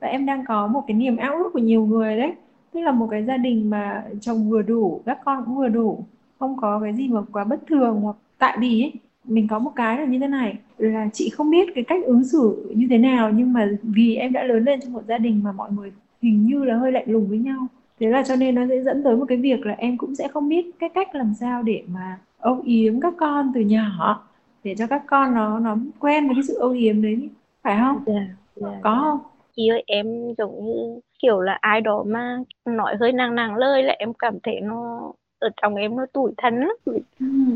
và 0.00 0.08
em 0.08 0.26
đang 0.26 0.44
có 0.48 0.66
một 0.66 0.84
cái 0.86 0.96
niềm 0.96 1.16
ao 1.16 1.36
ước 1.36 1.50
của 1.52 1.58
nhiều 1.58 1.86
người 1.86 2.16
đấy. 2.16 2.32
Tức 2.72 2.80
là 2.80 2.92
một 2.92 3.08
cái 3.10 3.24
gia 3.24 3.36
đình 3.36 3.70
mà 3.70 4.04
chồng 4.20 4.50
vừa 4.50 4.62
đủ, 4.62 5.00
các 5.06 5.18
con 5.24 5.44
cũng 5.46 5.56
vừa 5.56 5.68
đủ, 5.68 6.04
không 6.38 6.56
có 6.56 6.80
cái 6.80 6.94
gì 6.94 7.08
mà 7.08 7.20
quá 7.32 7.44
bất 7.44 7.66
thường 7.66 8.00
hoặc 8.00 8.16
tại 8.38 8.56
vì 8.60 8.82
ấy, 8.82 8.92
mình 9.24 9.48
có 9.48 9.58
một 9.58 9.72
cái 9.76 9.98
là 9.98 10.04
như 10.04 10.18
thế 10.18 10.28
này 10.28 10.58
là 10.78 11.08
chị 11.12 11.30
không 11.30 11.50
biết 11.50 11.68
cái 11.74 11.84
cách 11.84 12.04
ứng 12.04 12.24
xử 12.24 12.72
như 12.76 12.86
thế 12.90 12.98
nào 12.98 13.30
nhưng 13.30 13.52
mà 13.52 13.68
vì 13.82 14.16
em 14.16 14.32
đã 14.32 14.42
lớn 14.42 14.64
lên 14.64 14.80
trong 14.80 14.92
một 14.92 15.02
gia 15.08 15.18
đình 15.18 15.40
mà 15.44 15.52
mọi 15.52 15.70
người 15.72 15.92
hình 16.22 16.46
như 16.46 16.64
là 16.64 16.76
hơi 16.76 16.92
lạnh 16.92 17.04
lùng 17.06 17.26
với 17.28 17.38
nhau. 17.38 17.66
Thế 18.00 18.06
là 18.06 18.22
cho 18.22 18.36
nên 18.36 18.54
nó 18.54 18.62
sẽ 18.68 18.82
dẫn 18.82 19.02
tới 19.02 19.16
một 19.16 19.24
cái 19.28 19.38
việc 19.38 19.66
là 19.66 19.74
em 19.78 19.96
cũng 19.96 20.14
sẽ 20.14 20.28
không 20.28 20.48
biết 20.48 20.70
cái 20.78 20.88
cách 20.88 21.14
làm 21.14 21.34
sao 21.34 21.62
để 21.62 21.82
mà 21.94 22.18
âu 22.38 22.60
yếm 22.64 23.00
các 23.00 23.14
con 23.16 23.52
từ 23.54 23.60
nhỏ 23.60 24.22
để 24.64 24.74
cho 24.78 24.86
các 24.86 25.02
con 25.06 25.34
nó 25.34 25.58
nó 25.58 25.76
quen 25.98 26.26
với 26.26 26.34
cái 26.34 26.42
sự 26.42 26.54
âu 26.54 26.70
yếm 26.70 27.02
đấy 27.02 27.28
phải 27.66 27.78
không? 27.80 28.02
Dạ 28.06 28.26
dạ 28.56 28.80
có 28.82 29.00
không? 29.02 29.18
Chị 29.56 29.68
ơi 29.68 29.84
em 29.86 30.06
giống 30.38 30.64
như 30.64 31.00
kiểu 31.22 31.40
là 31.40 31.58
ai 31.60 31.80
đó 31.80 32.04
mà 32.06 32.38
nói 32.64 32.96
hơi 33.00 33.12
nặng 33.12 33.34
nặng 33.34 33.56
lời 33.56 33.82
là 33.82 33.94
em 33.98 34.12
cảm 34.18 34.34
thấy 34.42 34.60
nó 34.60 35.12
ở 35.38 35.48
trong 35.62 35.74
em 35.74 35.96
nó 35.96 36.06
tủi 36.12 36.32
thân 36.36 36.60
lắm. 36.60 36.76
Ừ, 36.84 36.98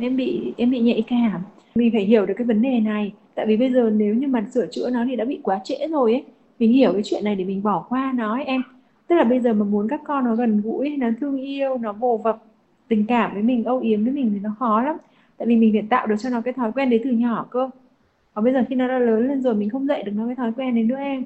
em 0.00 0.16
bị 0.16 0.54
em 0.56 0.70
bị 0.70 0.80
nhạy 0.80 1.02
cảm. 1.06 1.40
Mình 1.74 1.90
phải 1.92 2.02
hiểu 2.02 2.26
được 2.26 2.34
cái 2.36 2.46
vấn 2.46 2.62
đề 2.62 2.80
này. 2.80 3.12
Tại 3.34 3.46
vì 3.46 3.56
bây 3.56 3.72
giờ 3.72 3.90
nếu 3.90 4.14
như 4.14 4.28
mà 4.28 4.44
sửa 4.54 4.66
chữa 4.66 4.90
nó 4.90 5.04
thì 5.08 5.16
đã 5.16 5.24
bị 5.24 5.40
quá 5.42 5.60
trễ 5.64 5.88
rồi 5.90 6.12
ấy. 6.12 6.24
Mình 6.58 6.72
hiểu 6.72 6.92
cái 6.92 7.02
chuyện 7.04 7.24
này 7.24 7.34
để 7.36 7.44
mình 7.44 7.62
bỏ 7.62 7.86
qua 7.88 8.12
nó 8.16 8.34
ấy, 8.34 8.44
em. 8.44 8.62
Tức 9.08 9.16
là 9.16 9.24
bây 9.24 9.40
giờ 9.40 9.52
mà 9.52 9.64
muốn 9.64 9.88
các 9.88 10.00
con 10.04 10.24
nó 10.24 10.34
gần 10.34 10.60
gũi 10.64 10.96
nó 10.96 11.08
thương 11.20 11.36
yêu 11.36 11.78
nó 11.78 11.92
vồ 11.92 12.16
vập 12.16 12.38
tình 12.88 13.06
cảm 13.06 13.34
với 13.34 13.42
mình 13.42 13.64
âu 13.64 13.80
yếm 13.80 14.04
với 14.04 14.12
mình 14.12 14.30
thì 14.34 14.40
nó 14.42 14.50
khó 14.58 14.82
lắm. 14.82 14.96
Tại 15.36 15.48
vì 15.48 15.56
mình 15.56 15.72
phải 15.72 15.84
tạo 15.90 16.06
được 16.06 16.16
cho 16.18 16.30
nó 16.30 16.40
cái 16.40 16.54
thói 16.54 16.72
quen 16.72 16.90
đấy 16.90 17.00
từ 17.04 17.10
nhỏ 17.10 17.46
cơ 17.50 17.70
còn 18.34 18.44
bây 18.44 18.52
giờ 18.52 18.64
khi 18.68 18.74
nó 18.74 18.88
đã 18.88 18.98
lớn 18.98 19.28
lên 19.28 19.42
rồi 19.42 19.54
mình 19.54 19.70
không 19.70 19.86
dạy 19.86 20.02
được 20.02 20.12
nó 20.14 20.26
cái 20.26 20.34
thói 20.34 20.52
quen 20.56 20.74
đấy 20.74 20.84
nữa 20.84 20.96
em. 20.96 21.24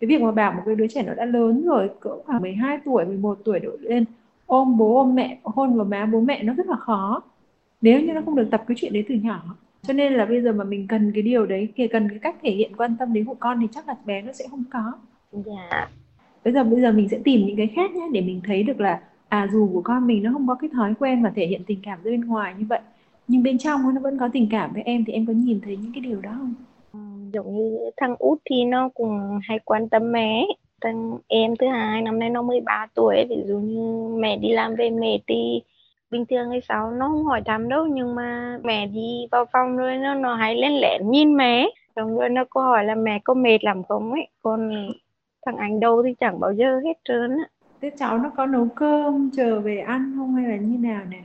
Cái 0.00 0.08
việc 0.08 0.20
mà 0.22 0.32
bảo 0.32 0.52
một 0.52 0.62
cái 0.66 0.74
đứa 0.74 0.86
trẻ 0.86 1.02
nó 1.02 1.14
đã 1.14 1.24
lớn 1.24 1.64
rồi 1.66 1.90
cỡ 2.00 2.10
khoảng 2.24 2.42
12 2.42 2.78
tuổi 2.84 3.04
11 3.04 3.38
tuổi 3.44 3.60
đổ 3.60 3.70
lên 3.80 4.04
ôm 4.46 4.76
bố 4.78 4.98
ôm 4.98 5.14
mẹ 5.14 5.38
hôn 5.42 5.76
vào 5.76 5.84
má 5.84 6.06
bố 6.06 6.20
mẹ 6.20 6.42
nó 6.42 6.54
rất 6.54 6.66
là 6.66 6.76
khó. 6.76 7.22
Nếu 7.80 8.00
như 8.00 8.12
nó 8.12 8.20
không 8.24 8.36
được 8.36 8.48
tập 8.50 8.64
cái 8.66 8.74
chuyện 8.80 8.92
đấy 8.92 9.04
từ 9.08 9.14
nhỏ. 9.14 9.42
Cho 9.82 9.92
nên 9.92 10.12
là 10.12 10.24
bây 10.24 10.42
giờ 10.42 10.52
mà 10.52 10.64
mình 10.64 10.86
cần 10.88 11.12
cái 11.12 11.22
điều 11.22 11.46
đấy 11.46 11.68
kể 11.76 11.88
cần 11.88 12.08
cái 12.08 12.18
cách 12.18 12.36
thể 12.42 12.50
hiện 12.50 12.76
quan 12.76 12.96
tâm 12.98 13.12
đến 13.12 13.24
của 13.24 13.34
con 13.34 13.58
thì 13.60 13.66
chắc 13.74 13.88
là 13.88 13.94
bé 14.04 14.22
nó 14.22 14.32
sẽ 14.32 14.44
không 14.50 14.64
có. 14.72 14.92
Dạ. 15.32 15.88
Bây 16.44 16.52
giờ 16.52 16.64
bây 16.64 16.80
giờ 16.80 16.92
mình 16.92 17.08
sẽ 17.08 17.18
tìm 17.24 17.46
những 17.46 17.56
cái 17.56 17.66
khác 17.76 17.94
nhé 17.94 18.08
để 18.12 18.20
mình 18.20 18.40
thấy 18.44 18.62
được 18.62 18.80
là 18.80 19.00
à 19.28 19.48
dù 19.52 19.70
của 19.72 19.82
con 19.82 20.06
mình 20.06 20.22
nó 20.22 20.32
không 20.32 20.46
có 20.46 20.54
cái 20.54 20.70
thói 20.72 20.94
quen 20.98 21.22
mà 21.22 21.32
thể 21.36 21.46
hiện 21.46 21.62
tình 21.66 21.78
cảm 21.82 21.98
ra 22.02 22.10
bên 22.10 22.20
ngoài 22.20 22.54
như 22.58 22.64
vậy 22.68 22.80
nhưng 23.28 23.42
bên 23.42 23.58
trong 23.58 23.94
nó 23.94 24.00
vẫn 24.00 24.18
có 24.18 24.28
tình 24.32 24.48
cảm 24.50 24.72
với 24.72 24.82
em 24.82 25.04
thì 25.06 25.12
em 25.12 25.26
có 25.26 25.32
nhìn 25.32 25.60
thấy 25.60 25.76
những 25.76 25.92
cái 25.94 26.00
điều 26.00 26.20
đó 26.20 26.30
không? 26.38 26.54
Ừ, 26.92 26.98
giống 27.32 27.56
như 27.56 27.78
thằng 27.96 28.16
út 28.18 28.38
thì 28.50 28.64
nó 28.64 28.88
cũng 28.88 29.38
hay 29.42 29.58
quan 29.64 29.88
tâm 29.88 30.12
mẹ. 30.12 30.46
Thằng 30.80 31.18
em 31.28 31.56
thứ 31.56 31.66
hai 31.68 32.02
năm 32.02 32.18
nay 32.18 32.30
nó 32.30 32.42
13 32.42 32.86
tuổi 32.94 33.16
ấy. 33.16 33.26
ví 33.30 33.36
dụ 33.46 33.58
như 33.58 34.08
mẹ 34.20 34.36
đi 34.36 34.52
làm 34.52 34.74
về 34.74 34.90
mệt 34.90 35.18
thì 35.26 35.62
bình 36.10 36.24
thường 36.26 36.50
hay 36.50 36.60
sao 36.60 36.90
nó 36.90 37.08
không 37.08 37.24
hỏi 37.24 37.42
thăm 37.44 37.68
đâu 37.68 37.86
nhưng 37.86 38.14
mà 38.14 38.58
mẹ 38.64 38.86
đi 38.86 39.26
vào 39.30 39.44
phòng 39.52 39.76
rồi 39.76 39.96
nó 39.96 40.14
nó 40.14 40.34
hay 40.34 40.56
lên 40.56 40.72
lén 40.72 41.10
nhìn 41.10 41.36
mẹ. 41.36 41.70
Xong 41.96 42.18
rồi 42.18 42.28
nó 42.28 42.44
có 42.50 42.62
hỏi 42.62 42.84
là 42.84 42.94
mẹ 42.94 43.18
có 43.24 43.34
mệt 43.34 43.64
lắm 43.64 43.82
không 43.88 44.12
ấy. 44.12 44.28
Còn 44.42 44.70
thằng 45.46 45.56
anh 45.56 45.80
đâu 45.80 46.02
thì 46.02 46.14
chẳng 46.20 46.40
bao 46.40 46.52
giờ 46.52 46.80
hết 46.84 46.94
trơn 47.04 47.30
á. 47.38 47.44
Thế 47.80 47.90
cháu 47.98 48.18
nó 48.18 48.30
có 48.36 48.46
nấu 48.46 48.68
cơm 48.74 49.30
chờ 49.36 49.60
về 49.60 49.78
ăn 49.78 50.12
không 50.16 50.34
hay 50.34 50.48
là 50.48 50.56
như 50.56 50.78
nào 50.78 51.02
nè 51.10 51.18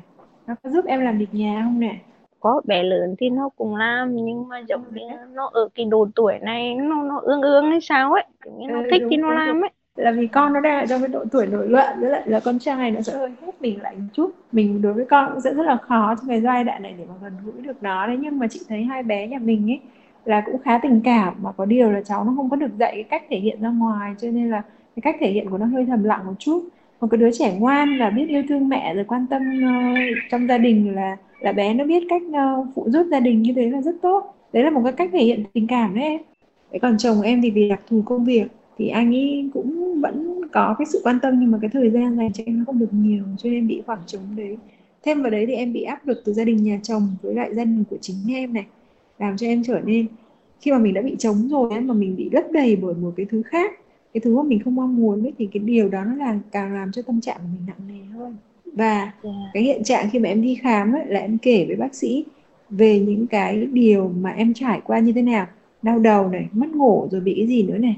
nó 0.51 0.55
có 0.63 0.69
giúp 0.69 0.85
em 0.85 0.99
làm 1.01 1.17
việc 1.17 1.27
nhà 1.33 1.61
không 1.63 1.79
nè? 1.79 1.99
Có 2.39 2.61
bé 2.65 2.83
lớn 2.83 3.15
thì 3.19 3.29
nó 3.29 3.49
cũng 3.49 3.75
làm 3.75 4.15
nhưng 4.15 4.47
mà 4.47 4.59
giống 4.59 4.83
như 4.93 5.01
nó 5.33 5.49
ở 5.53 5.69
cái 5.75 5.85
độ 5.85 6.07
tuổi 6.15 6.39
này 6.41 6.75
nó 6.75 7.03
nó 7.03 7.19
ương 7.23 7.41
ương 7.41 7.65
hay 7.71 7.79
sao 7.81 8.13
ấy 8.13 8.23
Kiểu 8.43 8.53
như 8.59 8.67
nó 8.67 8.81
Ừ, 8.81 8.89
thích 8.89 9.01
đúng, 9.01 9.09
thì 9.09 9.17
nó 9.17 9.27
đúng, 9.27 9.33
làm 9.33 9.47
đúng. 9.47 9.61
ấy. 9.63 9.69
Là 9.95 10.11
vì 10.11 10.27
con 10.27 10.53
nó 10.53 10.59
đang 10.59 10.79
ở 10.79 10.85
trong 10.85 11.01
cái 11.01 11.07
độ 11.07 11.25
tuổi 11.31 11.47
nổi 11.47 11.69
loạn 11.69 11.97
với 12.01 12.09
lại 12.09 12.21
là 12.25 12.39
con 12.39 12.59
trai 12.59 12.91
nó 12.91 13.01
sẽ 13.01 13.13
hơi 13.17 13.29
hết 13.41 13.61
mình 13.61 13.81
lại 13.81 13.95
một 13.95 14.07
chút. 14.13 14.31
Mình 14.51 14.81
đối 14.81 14.93
với 14.93 15.05
con 15.09 15.29
cũng 15.31 15.41
sẽ 15.41 15.53
rất 15.53 15.63
là 15.63 15.77
khó 15.77 16.15
trong 16.15 16.27
cái 16.29 16.41
giai 16.41 16.63
đoạn 16.63 16.83
này 16.83 16.95
để 16.97 17.05
mà 17.09 17.15
gần 17.21 17.33
gũi 17.45 17.61
được 17.61 17.83
nó. 17.83 18.07
Đấy 18.07 18.17
nhưng 18.21 18.39
mà 18.39 18.47
chị 18.47 18.59
thấy 18.69 18.83
hai 18.83 19.03
bé 19.03 19.27
nhà 19.27 19.37
mình 19.39 19.71
ấy 19.71 19.79
là 20.25 20.41
cũng 20.45 20.59
khá 20.63 20.77
tình 20.83 21.01
cảm 21.03 21.33
mà 21.41 21.51
có 21.51 21.65
điều 21.65 21.91
là 21.91 22.01
cháu 22.05 22.23
nó 22.23 22.33
không 22.35 22.49
có 22.49 22.55
được 22.55 22.71
dạy 22.79 22.91
cái 22.95 23.03
cách 23.03 23.23
thể 23.29 23.39
hiện 23.39 23.61
ra 23.61 23.69
ngoài 23.69 24.13
cho 24.17 24.27
nên 24.31 24.49
là 24.49 24.61
cái 24.95 25.01
cách 25.01 25.15
thể 25.19 25.31
hiện 25.31 25.49
của 25.49 25.57
nó 25.57 25.65
hơi 25.65 25.85
thầm 25.85 26.03
lặng 26.03 26.25
một 26.25 26.33
chút 26.39 26.63
một 27.01 27.07
cái 27.11 27.17
đứa 27.17 27.31
trẻ 27.31 27.57
ngoan 27.59 27.97
và 27.99 28.09
biết 28.09 28.25
yêu 28.29 28.43
thương 28.49 28.69
mẹ 28.69 28.93
rồi 28.93 29.05
quan 29.07 29.25
tâm 29.29 29.41
uh, 29.63 29.97
trong 30.31 30.47
gia 30.47 30.57
đình 30.57 30.95
là 30.95 31.17
là 31.39 31.51
bé 31.51 31.73
nó 31.73 31.85
biết 31.85 32.03
cách 32.09 32.21
uh, 32.29 32.67
phụ 32.75 32.89
giúp 32.89 33.07
gia 33.11 33.19
đình 33.19 33.41
như 33.41 33.53
thế 33.55 33.69
là 33.69 33.81
rất 33.81 33.95
tốt. 34.01 34.35
Đấy 34.53 34.63
là 34.63 34.69
một 34.69 34.81
cái 34.83 34.93
cách 34.93 35.09
thể 35.13 35.23
hiện 35.23 35.43
tình 35.53 35.67
cảm 35.67 35.95
đấy 35.95 36.03
em. 36.03 36.21
Đấy 36.71 36.79
còn 36.79 36.97
chồng 36.97 37.21
em 37.21 37.41
thì 37.41 37.51
vì 37.51 37.69
đặc 37.69 37.81
thù 37.89 38.01
công 38.05 38.25
việc 38.25 38.45
thì 38.77 38.87
anh 38.87 39.15
ấy 39.15 39.49
cũng 39.53 40.01
vẫn 40.01 40.41
có 40.51 40.75
cái 40.79 40.85
sự 40.85 41.01
quan 41.03 41.19
tâm 41.21 41.39
nhưng 41.39 41.51
mà 41.51 41.57
cái 41.61 41.69
thời 41.73 41.89
gian 41.89 42.17
dành 42.17 42.33
cho 42.33 42.43
em 42.45 42.59
nó 42.59 42.63
không 42.65 42.79
được 42.79 42.89
nhiều 42.91 43.23
cho 43.37 43.49
nên 43.49 43.59
em 43.59 43.67
bị 43.67 43.81
khoảng 43.85 43.99
trống 44.05 44.21
đấy. 44.35 44.57
Thêm 45.03 45.21
vào 45.21 45.31
đấy 45.31 45.45
thì 45.45 45.53
em 45.53 45.73
bị 45.73 45.83
áp 45.83 46.07
lực 46.07 46.21
từ 46.25 46.33
gia 46.33 46.43
đình 46.43 46.63
nhà 46.63 46.79
chồng 46.83 47.07
với 47.21 47.35
lại 47.35 47.55
gia 47.55 47.63
đình 47.63 47.83
của 47.89 47.97
chính 48.01 48.15
em 48.29 48.53
này 48.53 48.65
làm 49.19 49.37
cho 49.37 49.47
em 49.47 49.63
trở 49.63 49.79
nên 49.85 50.07
khi 50.61 50.71
mà 50.71 50.77
mình 50.77 50.93
đã 50.93 51.01
bị 51.01 51.15
trống 51.19 51.47
rồi 51.49 51.71
ấy, 51.71 51.81
mà 51.81 51.93
mình 51.93 52.15
bị 52.15 52.29
lấp 52.31 52.43
đầy 52.51 52.75
bởi 52.75 52.93
một 52.95 53.13
cái 53.17 53.25
thứ 53.29 53.41
khác 53.41 53.71
cái 54.13 54.21
thứ 54.21 54.37
mà 54.37 54.43
mình 54.43 54.59
không 54.63 54.75
mong 54.75 54.95
muốn 54.95 55.23
ấy, 55.23 55.33
thì 55.37 55.49
cái 55.53 55.59
điều 55.59 55.89
đó 55.89 56.03
nó 56.03 56.15
là 56.15 56.39
càng 56.51 56.73
làm 56.73 56.91
cho 56.91 57.01
tâm 57.01 57.21
trạng 57.21 57.37
của 57.37 57.47
mình 57.53 57.65
nặng 57.67 57.87
nề 57.87 58.17
hơn 58.17 58.35
và 58.65 59.01
yeah. 59.01 59.15
Dạ. 59.23 59.29
cái 59.53 59.63
hiện 59.63 59.83
trạng 59.83 60.09
khi 60.11 60.19
mà 60.19 60.29
em 60.29 60.41
đi 60.41 60.55
khám 60.55 60.93
ấy, 60.93 61.05
là 61.05 61.19
em 61.19 61.37
kể 61.37 61.65
với 61.67 61.75
bác 61.75 61.95
sĩ 61.95 62.25
về 62.69 62.99
những 62.99 63.27
cái 63.27 63.67
điều 63.71 64.11
mà 64.19 64.29
em 64.29 64.53
trải 64.53 64.81
qua 64.83 64.99
như 64.99 65.11
thế 65.13 65.21
nào 65.21 65.45
đau 65.81 65.99
đầu 65.99 66.27
này 66.27 66.47
mất 66.51 66.67
ngủ 66.73 67.07
rồi 67.11 67.21
bị 67.21 67.33
cái 67.37 67.47
gì 67.47 67.63
nữa 67.63 67.77
này 67.77 67.95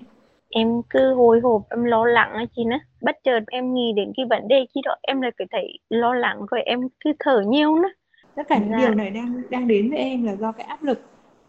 em 0.49 0.81
cứ 0.89 1.13
hồi 1.13 1.39
hộp 1.39 1.61
em 1.69 1.83
lo 1.83 2.05
lắng 2.05 2.31
ấy 2.33 2.45
chị 2.55 2.63
nữa 2.65 2.79
bất 3.01 3.15
chợt 3.23 3.39
em 3.47 3.73
nghĩ 3.73 3.93
đến 3.95 4.13
cái 4.17 4.25
vấn 4.29 4.47
đề 4.47 4.65
khi 4.75 4.81
đó 4.85 4.95
em 5.01 5.21
lại 5.21 5.31
phải 5.37 5.47
thấy 5.51 5.79
lo 5.89 6.13
lắng 6.13 6.39
rồi 6.51 6.61
em 6.61 6.79
cứ 7.03 7.11
thở 7.19 7.41
nhiều 7.47 7.75
nữa 7.75 7.89
tất 8.35 8.43
cả 8.47 8.57
những 8.57 8.71
dạ. 8.71 8.77
điều 8.77 8.95
này 8.95 9.09
đang 9.09 9.41
đang 9.49 9.67
đến 9.67 9.89
với 9.89 9.99
em 9.99 10.25
là 10.25 10.35
do 10.35 10.51
cái 10.51 10.65
áp 10.67 10.83
lực 10.83 11.01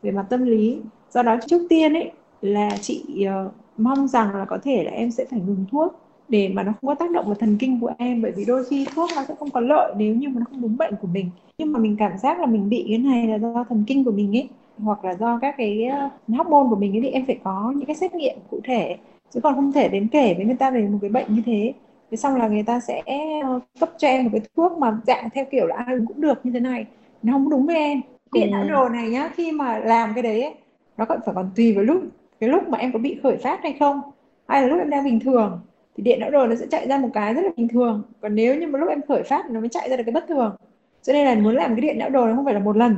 về 0.02 0.11
mặt 0.11 0.26
tâm 0.30 0.44
lý 0.44 0.80
do 1.11 1.23
đó 1.23 1.37
trước 1.47 1.66
tiên 1.68 1.94
ấy 1.94 2.11
là 2.40 2.71
chị 2.80 3.26
uh, 3.47 3.52
mong 3.76 4.09
rằng 4.09 4.35
là 4.35 4.45
có 4.45 4.59
thể 4.62 4.85
là 4.85 4.90
em 4.90 5.11
sẽ 5.11 5.25
phải 5.31 5.40
ngừng 5.40 5.64
thuốc 5.71 6.00
để 6.28 6.49
mà 6.49 6.62
nó 6.62 6.73
không 6.81 6.88
có 6.88 6.95
tác 6.95 7.11
động 7.11 7.26
vào 7.26 7.35
thần 7.35 7.57
kinh 7.59 7.81
của 7.81 7.93
em. 7.99 8.23
Bởi 8.23 8.33
vì 8.33 8.45
đôi 8.45 8.64
khi 8.64 8.87
thuốc 8.95 9.11
nó 9.16 9.25
sẽ 9.28 9.35
không 9.38 9.50
có 9.50 9.61
lợi 9.61 9.95
nếu 9.97 10.14
như 10.14 10.28
mà 10.28 10.38
nó 10.38 10.47
không 10.50 10.61
đúng 10.61 10.76
bệnh 10.76 10.95
của 11.00 11.09
mình. 11.12 11.31
Nhưng 11.59 11.73
mà 11.73 11.78
mình 11.78 11.97
cảm 11.99 12.19
giác 12.19 12.40
là 12.40 12.47
mình 12.47 12.69
bị 12.69 12.85
cái 12.88 12.99
này 12.99 13.26
là 13.26 13.38
do 13.38 13.64
thần 13.69 13.85
kinh 13.87 14.04
của 14.04 14.11
mình 14.11 14.37
ấy 14.37 14.49
hoặc 14.78 15.04
là 15.04 15.14
do 15.14 15.38
các 15.43 15.54
cái 15.59 15.88
uh, 16.07 16.37
hormone 16.37 16.69
của 16.71 16.76
mình 16.76 16.97
ấy 16.97 17.00
thì 17.00 17.09
em 17.09 17.26
phải 17.26 17.38
có 17.45 17.73
những 17.76 17.87
cái 17.87 17.97
xét 17.97 18.14
nghiệm 18.14 18.37
cụ 18.50 18.61
thể. 18.64 18.97
Chứ 19.31 19.40
còn 19.40 19.54
không 19.54 19.73
thể 19.73 19.88
đến 19.88 20.09
kể 20.09 20.35
với 20.35 20.45
người 20.45 20.57
ta 20.57 20.71
về 20.71 20.88
một 20.88 20.99
cái 21.00 21.11
bệnh 21.11 21.35
như 21.35 21.43
thế. 21.47 21.73
Thế 22.11 22.16
xong 22.16 22.37
là 22.37 22.49
người 22.49 22.62
ta 22.62 22.81
sẽ 22.81 23.02
ờ, 23.43 23.61
cấp 23.81 23.90
cho 23.99 24.09
em 24.09 24.25
một 24.25 24.31
cái 24.33 24.40
thuốc 24.57 24.78
mà 24.78 24.99
dạng 25.07 25.28
theo 25.35 25.45
kiểu 25.50 25.66
là 25.66 25.76
ai 25.76 25.97
cũng 26.09 26.21
được 26.21 26.47
như 26.47 26.52
thế 26.52 26.61
này. 26.61 26.87
Nó 27.23 27.33
không 27.33 27.50
đúng 27.50 27.66
với 27.66 27.76
em. 27.76 28.00
Điện 28.33 28.50
não 28.50 28.62
ừ. 28.62 28.69
đồ 28.69 28.88
này 28.88 29.11
nhá 29.11 29.31
khi 29.35 29.52
mà 29.52 29.78
làm 29.78 30.11
cái 30.14 30.23
đấy 30.23 30.43
ấy, 30.43 30.54
nó 30.97 31.04
còn 31.04 31.19
phải 31.26 31.35
còn 31.35 31.50
tùy 31.57 31.73
vào 31.73 31.85
lúc 31.85 32.02
cái 32.44 32.52
lúc 32.52 32.68
mà 32.68 32.78
em 32.78 32.92
có 32.92 32.98
bị 32.98 33.18
khởi 33.22 33.36
phát 33.36 33.60
hay 33.62 33.76
không, 33.80 34.00
hay 34.48 34.62
là 34.62 34.68
lúc 34.68 34.78
em 34.78 34.90
đang 34.90 35.04
bình 35.04 35.20
thường, 35.20 35.60
thì 35.96 36.02
điện 36.02 36.20
não 36.20 36.30
đồ 36.30 36.46
nó 36.46 36.54
sẽ 36.54 36.66
chạy 36.70 36.88
ra 36.88 36.98
một 36.98 37.08
cái 37.14 37.34
rất 37.34 37.42
là 37.42 37.50
bình 37.56 37.68
thường. 37.68 38.02
Còn 38.20 38.34
nếu 38.34 38.56
như 38.56 38.66
mà 38.66 38.78
lúc 38.78 38.88
em 38.88 39.00
khởi 39.08 39.22
phát 39.22 39.50
nó 39.50 39.60
mới 39.60 39.68
chạy 39.68 39.88
ra 39.90 39.96
được 39.96 40.02
cái 40.06 40.12
bất 40.12 40.24
thường. 40.28 40.56
Cho 41.02 41.12
nên 41.12 41.26
là 41.26 41.34
muốn 41.34 41.54
làm 41.54 41.74
cái 41.74 41.80
điện 41.80 41.98
não 41.98 42.10
đồ 42.10 42.26
nó 42.26 42.34
không 42.36 42.44
phải 42.44 42.54
là 42.54 42.60
một 42.60 42.76
lần, 42.76 42.96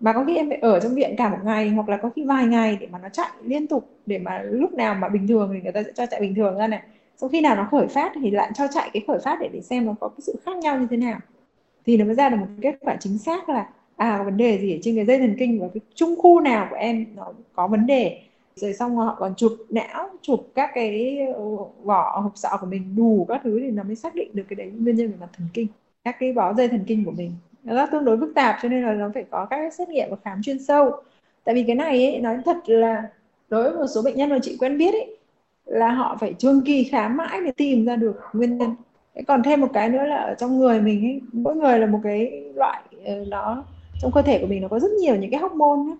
mà 0.00 0.12
có 0.12 0.24
khi 0.24 0.36
em 0.36 0.48
phải 0.48 0.58
ở 0.58 0.80
trong 0.80 0.94
viện 0.94 1.14
cả 1.18 1.28
một 1.28 1.38
ngày 1.44 1.68
hoặc 1.68 1.88
là 1.88 1.96
có 1.96 2.10
khi 2.16 2.24
vài 2.24 2.46
ngày 2.46 2.78
để 2.80 2.86
mà 2.92 2.98
nó 3.02 3.08
chạy 3.08 3.30
liên 3.44 3.66
tục, 3.66 3.90
để 4.06 4.18
mà 4.18 4.42
lúc 4.42 4.74
nào 4.74 4.94
mà 4.94 5.08
bình 5.08 5.28
thường 5.28 5.50
thì 5.54 5.60
người 5.60 5.72
ta 5.72 5.82
sẽ 5.82 5.90
cho 5.94 6.06
chạy 6.06 6.20
bình 6.20 6.34
thường 6.34 6.58
ra 6.58 6.66
này. 6.66 6.80
Sau 7.16 7.28
khi 7.28 7.40
nào 7.40 7.56
nó 7.56 7.68
khởi 7.70 7.86
phát 7.86 8.12
thì 8.22 8.30
lại 8.30 8.50
cho 8.54 8.66
chạy 8.66 8.90
cái 8.92 9.02
khởi 9.06 9.18
phát 9.24 9.38
để 9.40 9.48
để 9.52 9.60
xem 9.60 9.86
nó 9.86 9.94
có 10.00 10.08
cái 10.08 10.20
sự 10.20 10.34
khác 10.46 10.56
nhau 10.56 10.78
như 10.78 10.86
thế 10.90 10.96
nào. 10.96 11.18
Thì 11.86 11.96
nó 11.96 12.04
mới 12.04 12.14
ra 12.14 12.28
được 12.28 12.36
một 12.36 12.46
kết 12.60 12.74
quả 12.80 12.96
chính 13.00 13.18
xác 13.18 13.48
là 13.48 13.66
à 13.96 14.22
vấn 14.22 14.36
đề 14.36 14.58
gì 14.58 14.72
ở 14.72 14.78
trên 14.82 14.96
cái 14.96 15.04
dây 15.04 15.18
thần 15.18 15.36
kinh 15.38 15.60
và 15.60 15.68
cái 15.74 15.80
trung 15.94 16.14
khu 16.18 16.40
nào 16.40 16.66
của 16.70 16.76
em 16.76 17.06
nó 17.16 17.32
có 17.52 17.66
vấn 17.66 17.86
đề 17.86 18.20
rồi 18.58 18.72
xong 18.74 18.96
họ 18.96 19.16
còn 19.18 19.34
chụp 19.36 19.52
não 19.70 20.08
chụp 20.22 20.40
các 20.54 20.70
cái 20.74 21.18
ờ, 21.34 21.44
vỏ 21.84 22.20
hộp 22.20 22.32
sọ 22.34 22.48
của 22.60 22.66
mình 22.66 22.96
đủ 22.96 23.26
các 23.28 23.40
thứ 23.44 23.60
thì 23.60 23.70
nó 23.70 23.82
mới 23.82 23.96
xác 23.96 24.14
định 24.14 24.30
được 24.34 24.44
cái 24.48 24.54
đấy 24.54 24.72
nguyên 24.78 24.96
nhân 24.96 25.10
về 25.10 25.16
mặt 25.20 25.28
thần 25.32 25.48
kinh 25.54 25.66
các 26.04 26.16
cái 26.20 26.32
bó 26.32 26.54
dây 26.54 26.68
thần 26.68 26.84
kinh 26.86 27.04
của 27.04 27.10
mình. 27.10 27.32
Nó 27.64 27.86
tương 27.86 28.04
đối 28.04 28.18
phức 28.18 28.34
tạp 28.34 28.56
cho 28.62 28.68
nên 28.68 28.82
là 28.82 28.92
nó 28.94 29.10
phải 29.14 29.24
có 29.30 29.46
các 29.50 29.74
xét 29.74 29.88
nghiệm 29.88 30.10
và 30.10 30.16
khám 30.24 30.42
chuyên 30.42 30.64
sâu. 30.64 30.92
Tại 31.44 31.54
vì 31.54 31.64
cái 31.66 31.76
này 31.76 32.06
ấy, 32.06 32.20
nói 32.20 32.38
thật 32.44 32.56
là 32.66 33.08
đối 33.48 33.62
với 33.62 33.72
một 33.72 33.86
số 33.94 34.02
bệnh 34.02 34.16
nhân 34.16 34.30
mà 34.30 34.38
chị 34.42 34.56
quen 34.60 34.78
biết 34.78 34.94
ấy 34.94 35.16
là 35.64 35.90
họ 35.90 36.16
phải 36.20 36.34
trường 36.38 36.60
kỳ 36.64 36.84
khám 36.84 37.16
mãi 37.16 37.40
để 37.44 37.52
tìm 37.56 37.84
ra 37.84 37.96
được 37.96 38.16
nguyên 38.32 38.58
nhân. 38.58 38.74
Còn 39.26 39.42
thêm 39.42 39.60
một 39.60 39.68
cái 39.72 39.88
nữa 39.88 40.04
là 40.06 40.16
ở 40.16 40.34
trong 40.34 40.58
người 40.58 40.80
mình 40.80 41.04
ấy, 41.04 41.20
mỗi 41.32 41.56
người 41.56 41.78
là 41.78 41.86
một 41.86 42.00
cái 42.04 42.42
loại 42.54 42.82
ờ, 43.04 43.24
nó 43.28 43.64
trong 44.00 44.12
cơ 44.14 44.22
thể 44.22 44.38
của 44.38 44.46
mình 44.46 44.62
nó 44.62 44.68
có 44.68 44.78
rất 44.78 44.90
nhiều 44.90 45.16
những 45.16 45.30
cái 45.30 45.40
hormone 45.40 45.92
ấy 45.92 45.96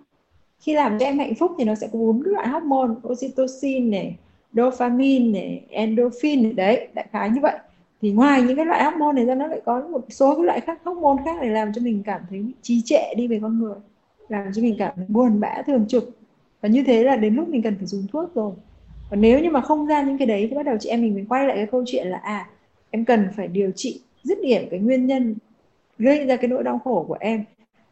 khi 0.59 0.73
làm 0.73 0.99
cho 0.99 1.05
em 1.05 1.19
hạnh 1.19 1.35
phúc 1.35 1.51
thì 1.57 1.63
nó 1.63 1.75
sẽ 1.75 1.87
có 1.93 1.99
bốn 1.99 2.21
loại 2.25 2.47
hormone, 2.47 2.93
oxytocin 3.07 3.91
này, 3.91 4.15
dopamine 4.53 5.39
này, 5.39 5.61
endorphin 5.69 6.43
này, 6.43 6.53
đấy, 6.53 6.87
đại 6.93 7.07
khái 7.11 7.29
như 7.29 7.41
vậy. 7.41 7.57
Thì 8.01 8.11
ngoài 8.11 8.41
những 8.41 8.55
cái 8.55 8.65
loại 8.65 8.83
hormone 8.83 9.13
này 9.13 9.25
ra, 9.25 9.35
nó 9.35 9.47
lại 9.47 9.61
có 9.65 9.87
một 9.91 10.05
số 10.09 10.35
cái 10.35 10.45
loại 10.45 10.59
khác, 10.59 10.79
hormone 10.83 11.23
khác 11.25 11.37
để 11.41 11.49
làm 11.49 11.73
cho 11.73 11.81
mình 11.81 12.03
cảm 12.05 12.21
thấy 12.29 12.45
trì 12.61 12.81
trệ 12.85 13.13
đi 13.17 13.27
về 13.27 13.39
con 13.41 13.59
người, 13.59 13.75
làm 14.29 14.47
cho 14.53 14.61
mình 14.61 14.75
cảm 14.79 14.93
thấy 14.95 15.05
buồn 15.07 15.39
bã, 15.39 15.61
thường 15.67 15.85
trực. 15.87 16.09
Và 16.61 16.69
như 16.69 16.83
thế 16.83 17.03
là 17.03 17.15
đến 17.15 17.35
lúc 17.35 17.49
mình 17.49 17.61
cần 17.61 17.75
phải 17.77 17.87
dùng 17.87 18.07
thuốc 18.11 18.35
rồi. 18.35 18.51
Và 19.09 19.17
nếu 19.17 19.39
như 19.39 19.49
mà 19.49 19.61
không 19.61 19.85
ra 19.85 20.01
những 20.01 20.17
cái 20.17 20.27
đấy 20.27 20.47
thì 20.49 20.55
bắt 20.55 20.65
đầu 20.65 20.77
chị 20.79 20.89
em 20.89 21.01
mình 21.01 21.13
mới 21.13 21.25
quay 21.29 21.47
lại 21.47 21.57
cái 21.57 21.65
câu 21.65 21.83
chuyện 21.87 22.07
là 22.07 22.17
à 22.17 22.49
em 22.89 23.05
cần 23.05 23.27
phải 23.35 23.47
điều 23.47 23.71
trị, 23.75 24.01
dứt 24.23 24.37
điểm 24.41 24.67
cái 24.71 24.79
nguyên 24.79 25.05
nhân 25.05 25.35
gây 25.97 26.25
ra 26.25 26.35
cái 26.35 26.47
nỗi 26.47 26.63
đau 26.63 26.79
khổ 26.83 27.05
của 27.07 27.17
em 27.19 27.43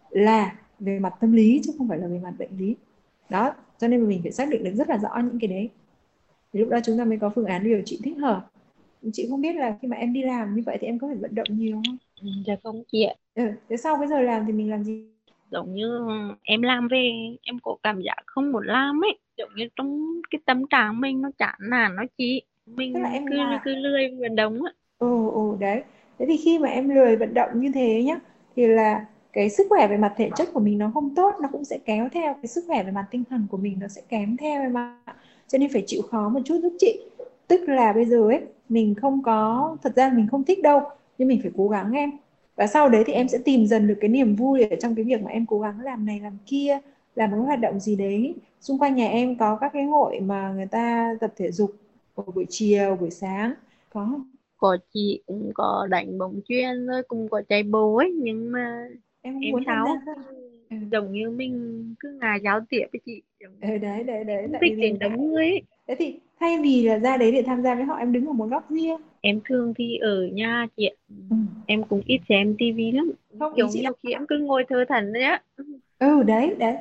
là 0.10 0.56
về 0.80 1.00
mặt 1.00 1.14
tâm 1.22 1.34
lý 1.34 1.62
chứ 1.64 1.72
không 1.78 1.88
phải 1.88 1.98
là 1.98 2.08
về 2.08 2.20
mặt 2.24 2.34
bệnh 2.40 2.58
lý. 2.58 2.76
Đó 3.30 3.54
cho 3.78 3.88
nên 3.88 4.08
mình 4.08 4.20
phải 4.24 4.32
xác 4.32 4.50
định 4.50 4.64
được 4.64 4.74
rất 4.74 4.90
là 4.90 4.98
rõ 4.98 5.10
những 5.24 5.40
cái 5.40 5.48
đấy. 5.48 5.70
Thì 6.54 6.60
lúc 6.60 6.70
đó 6.70 6.80
chúng 6.84 6.98
ta 6.98 7.06
mới 7.06 7.18
có 7.18 7.30
phương 7.36 7.46
án 7.46 7.64
điều 7.64 7.82
trị 7.86 8.00
thích 8.04 8.18
hợp. 8.18 8.48
Chị 9.14 9.28
không 9.30 9.42
biết 9.42 9.56
là 9.56 9.78
khi 9.82 9.88
mà 9.88 9.98
em 9.98 10.14
đi 10.14 10.24
làm 10.24 10.56
như 10.56 10.64
vậy 10.66 10.78
thì 10.82 10.88
em 10.88 11.00
có 11.00 11.08
phải 11.08 11.16
vận 11.16 11.36
động 11.36 11.48
nhiều 11.50 11.82
không? 11.86 11.98
Ừ, 12.22 12.28
dạ 12.48 12.56
không 12.64 12.84
chị 12.92 13.04
ạ. 13.04 13.14
Ừ, 13.36 13.44
thế 13.70 13.78
sau 13.78 13.98
cái 13.98 14.08
giờ 14.08 14.22
làm 14.22 14.46
thì 14.46 14.54
mình 14.54 14.70
làm 14.70 14.84
gì? 14.84 15.06
Giống 15.52 15.74
như 15.74 16.08
em 16.44 16.62
làm 16.62 16.88
về 16.88 17.12
em 17.42 17.60
có 17.64 17.76
cảm 17.84 18.02
giác 18.02 18.24
không 18.26 18.52
muốn 18.52 18.68
làm 18.68 19.04
ấy. 19.04 19.18
Giống 19.38 19.50
như 19.56 19.68
trong 19.76 20.22
cái 20.30 20.42
tâm 20.46 20.68
trạng 20.68 21.02
mình 21.02 21.22
nó 21.22 21.32
chán 21.38 21.56
nản 21.60 21.96
nó 21.96 22.04
chị. 22.18 22.42
Mình 22.66 22.94
Tức 22.94 23.00
là 23.00 23.10
em 23.10 23.26
cứ 23.30 23.36
là... 23.36 23.62
cứ 23.66 23.76
lười 23.76 24.16
vận 24.20 24.36
động 24.36 24.64
á. 24.64 24.72
Ồ 24.98 25.30
ồ 25.34 25.58
đấy. 25.60 25.84
Thế 26.20 26.26
thì 26.30 26.38
khi 26.38 26.60
mà 26.60 26.70
em 26.70 26.90
lười 26.90 27.16
vận 27.16 27.34
động 27.34 27.50
như 27.62 27.72
thế 27.74 28.04
nhá 28.04 28.20
thì 28.56 28.68
là 28.68 29.06
cái 29.38 29.50
sức 29.50 29.68
khỏe 29.70 29.88
về 29.88 29.98
mặt 29.98 30.14
thể 30.18 30.30
chất 30.36 30.50
của 30.54 30.60
mình 30.60 30.78
nó 30.78 30.92
không 30.94 31.16
tốt, 31.16 31.34
nó 31.42 31.50
cũng 31.52 31.66
sẽ 31.66 31.78
kéo 31.86 32.10
theo 32.12 32.34
cái 32.34 32.48
sức 32.48 32.64
khỏe 32.68 32.84
về 32.84 32.92
mặt 32.92 33.06
tinh 33.12 33.24
thần 33.30 33.48
của 33.52 33.58
mình, 33.58 33.78
nó 33.80 33.88
sẽ 33.88 34.02
kém 34.10 34.38
theo 34.38 34.62
em 34.62 34.78
ạ. 34.78 35.00
Cho 35.48 35.58
nên 35.58 35.70
phải 35.74 35.84
chịu 35.88 36.02
khó 36.02 36.30
một 36.30 36.40
chút 36.46 36.60
giúp 36.62 36.74
chị. 36.80 37.02
Tức 37.48 37.70
là 37.70 37.94
bây 37.94 38.06
giờ 38.06 38.22
ấy, 38.22 38.42
mình 38.70 38.96
không 38.96 39.24
có, 39.24 39.78
thật 39.84 39.96
ra 39.96 40.12
mình 40.16 40.28
không 40.32 40.44
thích 40.44 40.64
đâu, 40.64 40.82
nhưng 41.18 41.28
mình 41.28 41.40
phải 41.42 41.52
cố 41.58 41.68
gắng 41.68 41.92
em. 41.92 42.12
Và 42.56 42.68
sau 42.68 42.90
đấy 42.90 43.04
thì 43.08 43.14
em 43.14 43.28
sẽ 43.28 43.38
tìm 43.46 43.68
dần 43.68 43.88
được 43.88 43.98
cái 44.02 44.10
niềm 44.10 44.36
vui 44.36 44.64
ở 44.64 44.76
trong 44.80 44.96
cái 44.96 45.06
việc 45.06 45.22
mà 45.22 45.32
em 45.32 45.46
cố 45.46 45.60
gắng 45.60 45.80
làm 45.82 46.06
này, 46.06 46.20
làm 46.20 46.38
kia, 46.46 46.80
làm 47.16 47.32
một 47.32 47.38
hoạt 47.38 47.60
động 47.60 47.80
gì 47.80 47.96
đấy. 47.96 48.36
Xung 48.62 48.80
quanh 48.80 48.96
nhà 48.96 49.08
em 49.08 49.38
có 49.38 49.58
các 49.62 49.72
cái 49.74 49.84
hội 49.84 50.20
mà 50.20 50.54
người 50.54 50.68
ta 50.68 51.16
tập 51.20 51.34
thể 51.38 51.52
dục 51.52 51.72
buổi 52.36 52.46
chiều, 52.50 52.96
buổi 52.96 53.10
sáng. 53.12 53.54
Có 53.94 54.20
có 54.58 54.78
chị 54.94 55.22
cũng 55.28 55.52
có 55.56 55.88
đánh 55.90 56.18
bóng 56.18 56.42
chuyền 56.48 56.88
rồi, 56.88 57.04
cũng 57.04 57.30
có 57.30 57.42
chạy 57.50 57.64
bộ 57.64 57.96
ấy, 57.96 58.14
nhưng 58.16 58.52
mà 58.52 58.88
em, 59.22 59.40
em 59.40 59.52
muốn 59.52 59.64
sao 59.66 59.88
ừ. 60.70 60.78
giống 60.92 61.12
như 61.12 61.30
mình 61.30 61.84
cứ 62.00 62.18
ngà 62.22 62.36
giáo 62.44 62.60
tiếp 62.70 62.86
với 62.94 63.02
chị 63.06 63.22
ừ, 63.40 63.78
đấy 63.78 64.04
đấy 64.04 64.24
đấy 64.24 64.48
thích 64.62 64.78
đến 64.78 65.00
đông 65.00 65.28
người 65.28 65.46
ấy. 65.46 65.62
thế 65.88 65.96
thì 66.00 66.20
thay 66.40 66.58
vì 66.64 66.84
là 66.84 66.98
ra 66.98 67.18
đấy 67.18 67.32
để 67.32 67.42
tham 67.42 67.64
gia 67.64 67.76
với 67.76 67.84
họ 67.84 67.96
em 67.96 68.12
đứng 68.12 68.26
ở 68.26 68.34
một 68.34 68.46
góc 68.46 68.72
riêng. 68.72 68.98
Em 69.22 69.40
thường 69.46 69.74
thì 69.78 69.98
ở 69.98 70.28
nhà 70.34 70.68
chị 70.78 70.86
ạ. 70.86 70.96
Ừ. 71.30 71.36
em 71.66 71.84
cũng 71.84 72.02
ít 72.06 72.20
xem 72.30 72.56
tivi 72.58 72.92
lắm. 72.92 73.12
Không 73.40 73.54
kiểu 73.56 73.68
nhiều 73.68 73.94
khi 74.04 74.14
em 74.14 74.26
cứ 74.28 74.38
ngồi 74.40 74.64
thơ 74.70 74.86
thần 74.90 75.14
đấy 75.14 75.24
á 75.24 75.42
ừ 76.00 76.24
đấy 76.24 76.56
đấy. 76.60 76.76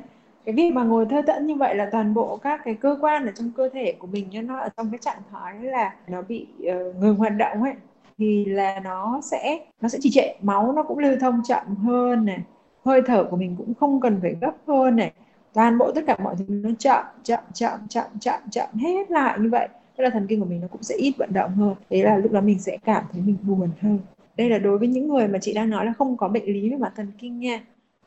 Cái 0.45 0.55
việc 0.55 0.71
mà 0.73 0.83
ngồi 0.83 1.05
thơ 1.09 1.21
tẫn 1.27 1.47
như 1.47 1.55
vậy 1.55 1.75
là 1.75 1.89
toàn 1.91 2.13
bộ 2.13 2.37
các 2.37 2.61
cái 2.65 2.73
cơ 2.73 2.97
quan 3.01 3.25
ở 3.25 3.31
trong 3.35 3.51
cơ 3.57 3.69
thể 3.69 3.93
của 3.99 4.07
mình 4.07 4.27
nó 4.47 4.59
ở 4.59 4.69
trong 4.77 4.91
cái 4.91 4.99
trạng 5.01 5.21
thái 5.31 5.55
là 5.61 5.95
nó 6.07 6.21
bị 6.21 6.47
uh, 6.61 6.95
ngừng 6.95 7.15
hoạt 7.15 7.33
động 7.37 7.63
ấy 7.63 7.73
thì 8.17 8.45
là 8.45 8.79
nó 8.83 9.21
sẽ 9.23 9.59
nó 9.81 9.89
sẽ 9.89 9.97
trì 10.01 10.09
trệ. 10.09 10.33
Máu 10.41 10.71
nó 10.71 10.83
cũng 10.83 10.97
lưu 10.97 11.15
thông 11.21 11.41
chậm 11.47 11.75
hơn 11.75 12.25
này. 12.25 12.39
Hơi 12.85 13.01
thở 13.05 13.23
của 13.31 13.37
mình 13.37 13.55
cũng 13.57 13.73
không 13.73 13.99
cần 14.01 14.19
phải 14.21 14.35
gấp 14.41 14.53
hơn 14.67 14.95
này. 14.95 15.11
Toàn 15.53 15.77
bộ 15.77 15.91
tất 15.91 16.01
cả 16.07 16.17
mọi 16.23 16.35
thứ 16.37 16.45
nó 16.47 16.69
chậm 16.79 17.03
chậm 17.23 17.39
chậm 17.53 17.79
chậm 17.89 18.05
chậm 18.19 18.39
chậm 18.51 18.69
hết 18.73 19.11
lại 19.11 19.39
như 19.39 19.49
vậy. 19.49 19.67
Tức 19.97 20.03
là 20.03 20.09
thần 20.09 20.27
kinh 20.27 20.39
của 20.39 20.45
mình 20.45 20.61
nó 20.61 20.67
cũng 20.67 20.83
sẽ 20.83 20.95
ít 20.95 21.13
vận 21.17 21.33
động 21.33 21.51
hơn. 21.51 21.75
Thế 21.89 22.03
là 22.03 22.17
lúc 22.17 22.31
đó 22.31 22.41
mình 22.41 22.59
sẽ 22.59 22.77
cảm 22.85 23.03
thấy 23.13 23.21
mình 23.21 23.37
buồn 23.41 23.69
hơn. 23.81 23.99
Đây 24.37 24.49
là 24.49 24.57
đối 24.57 24.77
với 24.77 24.87
những 24.87 25.07
người 25.07 25.27
mà 25.27 25.39
chị 25.39 25.53
đang 25.53 25.69
nói 25.69 25.85
là 25.85 25.93
không 25.97 26.17
có 26.17 26.27
bệnh 26.27 26.45
lý 26.45 26.69
về 26.69 26.77
mặt 26.77 26.93
thần 26.95 27.11
kinh 27.17 27.39
nha. 27.39 27.61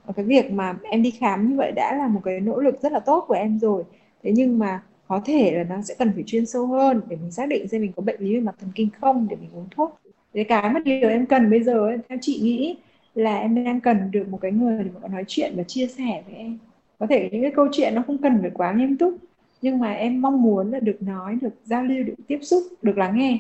Và 0.07 0.13
cái 0.13 0.25
việc 0.25 0.53
mà 0.53 0.75
em 0.83 1.03
đi 1.03 1.11
khám 1.11 1.51
như 1.51 1.57
vậy 1.57 1.73
đã 1.77 1.97
là 1.99 2.09
một 2.09 2.21
cái 2.25 2.41
nỗ 2.41 2.61
lực 2.61 2.81
rất 2.83 2.93
là 2.93 3.01
tốt 3.01 3.25
của 3.29 3.35
em 3.35 3.59
rồi. 3.59 3.85
Thế 4.23 4.33
nhưng 4.35 4.59
mà 4.59 4.83
có 5.11 5.21
thể 5.25 5.53
là 5.53 5.65
nó 5.65 5.83
sẽ 5.83 5.95
cần 5.99 6.13
phải 6.15 6.25
chuyên 6.27 6.47
sâu 6.47 6.67
hơn 6.67 7.01
để 7.09 7.17
mình 7.23 7.31
xác 7.31 7.49
định 7.49 7.69
xem 7.69 7.81
mình 7.81 7.93
có 7.97 8.03
bệnh 8.03 8.21
lý 8.21 8.35
về 8.35 8.41
mặt 8.41 8.55
thần 8.61 8.71
kinh 8.75 8.89
không, 9.01 9.27
để 9.31 9.37
mình 9.41 9.51
uống 9.55 9.67
thuốc. 9.71 10.01
Cái 10.35 10.45
cái 10.45 10.71
mà 10.71 10.81
điều 10.85 11.11
em 11.11 11.27
cần 11.27 11.51
bây 11.51 11.63
giờ 11.63 11.97
theo 12.09 12.19
chị 12.21 12.41
nghĩ 12.43 12.77
là 13.15 13.39
em 13.39 13.65
đang 13.65 13.81
cần 13.81 14.11
được 14.11 14.29
một 14.29 14.39
cái 14.41 14.53
người 14.53 14.85
để 14.85 14.91
mà 15.03 15.09
nói 15.09 15.25
chuyện 15.29 15.53
và 15.57 15.63
chia 15.63 15.87
sẻ 15.87 16.23
với 16.27 16.35
em. 16.35 16.59
Có 16.99 17.07
thể 17.07 17.29
những 17.33 17.43
cái 17.43 17.51
câu 17.57 17.69
chuyện 17.73 17.95
nó 17.95 18.03
không 18.07 18.19
cần 18.19 18.39
phải 18.41 18.51
quá 18.55 18.73
nghiêm 18.73 18.97
túc, 18.97 19.15
nhưng 19.63 19.79
mà 19.79 19.93
em 19.93 20.23
mong 20.23 20.43
muốn 20.43 20.71
là 20.71 20.81
được 20.81 21.03
nói, 21.03 21.39
được 21.43 21.55
giao 21.65 21.83
lưu, 21.85 22.05
được 22.05 22.15
tiếp 22.27 22.39
xúc, 22.43 22.63
được 22.83 22.99
lắng 22.99 23.19
nghe. 23.19 23.39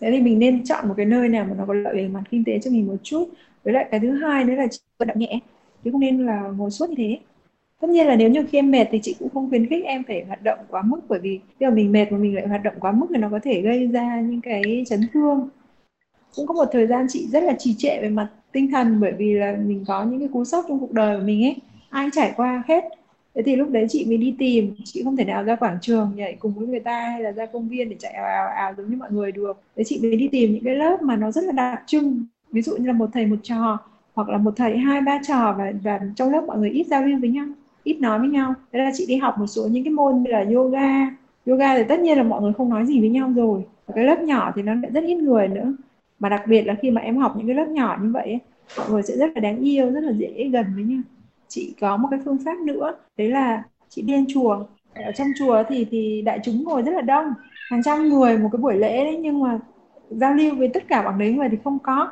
Thế 0.00 0.10
thì 0.10 0.20
mình 0.20 0.38
nên 0.38 0.64
chọn 0.64 0.88
một 0.88 0.94
cái 0.96 1.06
nơi 1.06 1.28
nào 1.28 1.46
mà 1.48 1.54
nó 1.58 1.64
có 1.66 1.74
lợi 1.74 1.94
về 1.94 2.08
mặt 2.08 2.22
kinh 2.30 2.44
tế 2.44 2.58
cho 2.58 2.70
mình 2.70 2.86
một 2.86 2.96
chút. 3.02 3.28
Với 3.64 3.74
lại 3.74 3.88
cái 3.90 4.00
thứ 4.00 4.12
hai 4.12 4.44
nữa 4.44 4.54
là 4.54 4.66
vận 4.98 5.08
động 5.08 5.18
nhẹ, 5.18 5.40
chứ 5.84 5.90
không 5.90 6.00
nên 6.00 6.26
là 6.26 6.42
ngồi 6.56 6.70
suốt 6.70 6.90
như 6.90 6.94
thế 6.98 7.18
tất 7.84 7.90
nhiên 7.90 8.06
là 8.06 8.16
nếu 8.16 8.30
như 8.30 8.44
khi 8.50 8.58
em 8.58 8.70
mệt 8.70 8.88
thì 8.90 9.00
chị 9.02 9.16
cũng 9.18 9.28
không 9.34 9.48
khuyến 9.50 9.66
khích 9.66 9.84
em 9.84 10.02
phải 10.04 10.24
hoạt 10.24 10.42
động 10.42 10.58
quá 10.70 10.82
mức, 10.82 11.00
bởi 11.08 11.18
vì 11.18 11.40
khi 11.60 11.66
mà 11.66 11.74
mình 11.74 11.92
mệt 11.92 12.12
mà 12.12 12.18
mình 12.18 12.34
lại 12.34 12.46
hoạt 12.46 12.62
động 12.62 12.74
quá 12.80 12.92
mức 12.92 13.06
thì 13.10 13.16
nó 13.16 13.28
có 13.30 13.38
thể 13.42 13.60
gây 13.60 13.86
ra 13.86 14.20
những 14.20 14.40
cái 14.40 14.84
chấn 14.88 15.00
thương. 15.12 15.48
Cũng 16.36 16.46
có 16.46 16.54
một 16.54 16.64
thời 16.72 16.86
gian 16.86 17.06
chị 17.08 17.26
rất 17.32 17.44
là 17.44 17.52
trì 17.58 17.74
trệ 17.74 17.98
về 18.02 18.08
mặt 18.08 18.28
tinh 18.52 18.70
thần, 18.70 19.00
bởi 19.00 19.12
vì 19.12 19.34
là 19.34 19.56
mình 19.66 19.84
có 19.88 20.04
những 20.04 20.18
cái 20.18 20.28
cú 20.32 20.44
sốc 20.44 20.64
trong 20.68 20.80
cuộc 20.80 20.92
đời 20.92 21.16
của 21.16 21.24
mình 21.24 21.44
ấy, 21.44 21.56
ai 21.90 22.08
trải 22.12 22.32
qua 22.36 22.62
hết. 22.66 22.84
Thế 23.34 23.42
thì 23.42 23.56
lúc 23.56 23.70
đấy 23.70 23.86
chị 23.88 24.04
mới 24.08 24.16
đi 24.16 24.34
tìm, 24.38 24.74
chị 24.84 25.02
không 25.04 25.16
thể 25.16 25.24
nào 25.24 25.44
ra 25.44 25.56
quảng 25.56 25.78
trường 25.80 26.12
nhảy 26.16 26.36
cùng 26.38 26.52
với 26.54 26.66
người 26.66 26.80
ta 26.80 27.00
hay 27.00 27.22
là 27.22 27.32
ra 27.32 27.46
công 27.46 27.68
viên 27.68 27.88
để 27.88 27.96
chạy 27.98 28.12
ào 28.12 28.26
ào 28.26 28.48
ào 28.48 28.74
giống 28.76 28.90
như 28.90 28.96
mọi 28.96 29.12
người 29.12 29.32
được. 29.32 29.62
Thế 29.76 29.84
chị 29.84 29.98
mới 30.02 30.16
đi 30.16 30.28
tìm 30.28 30.52
những 30.52 30.64
cái 30.64 30.74
lớp 30.74 31.02
mà 31.02 31.16
nó 31.16 31.30
rất 31.30 31.44
là 31.44 31.52
đặc 31.52 31.82
trưng. 31.86 32.24
Ví 32.52 32.62
dụ 32.62 32.76
như 32.76 32.86
là 32.86 32.92
một 32.92 33.10
thầy 33.12 33.26
một 33.26 33.38
trò 33.42 33.78
hoặc 34.14 34.28
là 34.28 34.38
một 34.38 34.52
thầy 34.56 34.78
hai, 34.78 35.00
ba 35.00 35.20
trò 35.28 35.54
và 35.58 35.72
và 35.82 36.00
trong 36.16 36.30
lớp 36.30 36.44
mọi 36.46 36.58
người 36.58 36.70
ít 36.70 36.86
giao 36.86 37.02
lưu 37.02 37.18
với 37.20 37.30
nhau 37.30 37.46
ít 37.84 38.00
nói 38.00 38.18
với 38.18 38.28
nhau. 38.28 38.54
Thế 38.72 38.78
là 38.78 38.90
chị 38.94 39.04
đi 39.08 39.16
học 39.16 39.38
một 39.38 39.46
số 39.46 39.68
những 39.70 39.84
cái 39.84 39.92
môn 39.92 40.22
như 40.22 40.30
là 40.30 40.44
yoga. 40.54 41.10
Yoga 41.46 41.76
thì 41.76 41.84
tất 41.88 42.00
nhiên 42.00 42.16
là 42.16 42.22
mọi 42.22 42.42
người 42.42 42.52
không 42.52 42.70
nói 42.70 42.86
gì 42.86 43.00
với 43.00 43.08
nhau 43.08 43.32
rồi. 43.36 43.62
Và 43.86 43.94
cái 43.94 44.04
lớp 44.04 44.22
nhỏ 44.22 44.52
thì 44.56 44.62
nó 44.62 44.74
lại 44.74 44.90
rất 44.94 45.04
ít 45.04 45.16
người 45.16 45.48
nữa. 45.48 45.72
Mà 46.18 46.28
đặc 46.28 46.42
biệt 46.48 46.62
là 46.62 46.74
khi 46.82 46.90
mà 46.90 47.00
em 47.00 47.16
học 47.16 47.34
những 47.36 47.46
cái 47.46 47.56
lớp 47.56 47.68
nhỏ 47.68 47.98
như 48.02 48.10
vậy 48.12 48.38
mọi 48.78 48.90
người 48.90 49.02
sẽ 49.02 49.16
rất 49.16 49.30
là 49.34 49.40
đáng 49.40 49.58
yêu, 49.58 49.90
rất 49.90 50.00
là 50.00 50.12
dễ 50.12 50.48
gần 50.52 50.66
với 50.74 50.84
nhau. 50.84 51.00
Chị 51.48 51.74
có 51.80 51.96
một 51.96 52.08
cái 52.10 52.20
phương 52.24 52.38
pháp 52.44 52.58
nữa, 52.58 52.94
đấy 53.16 53.28
là 53.28 53.62
chị 53.88 54.02
đi 54.02 54.12
lên 54.12 54.24
chùa. 54.28 54.64
Ở 54.94 55.12
trong 55.12 55.28
chùa 55.38 55.62
thì 55.68 55.86
thì 55.90 56.22
đại 56.22 56.38
chúng 56.44 56.64
ngồi 56.64 56.82
rất 56.82 56.92
là 56.92 57.00
đông. 57.00 57.32
Hàng 57.70 57.82
trăm 57.82 58.08
người 58.08 58.38
một 58.38 58.48
cái 58.52 58.62
buổi 58.62 58.74
lễ 58.74 59.04
đấy, 59.04 59.18
nhưng 59.20 59.40
mà 59.40 59.58
giao 60.10 60.34
lưu 60.34 60.54
với 60.54 60.68
tất 60.68 60.88
cả 60.88 61.02
bằng 61.02 61.18
đấy 61.18 61.32
người 61.32 61.48
thì 61.48 61.56
không 61.64 61.78
có. 61.78 62.08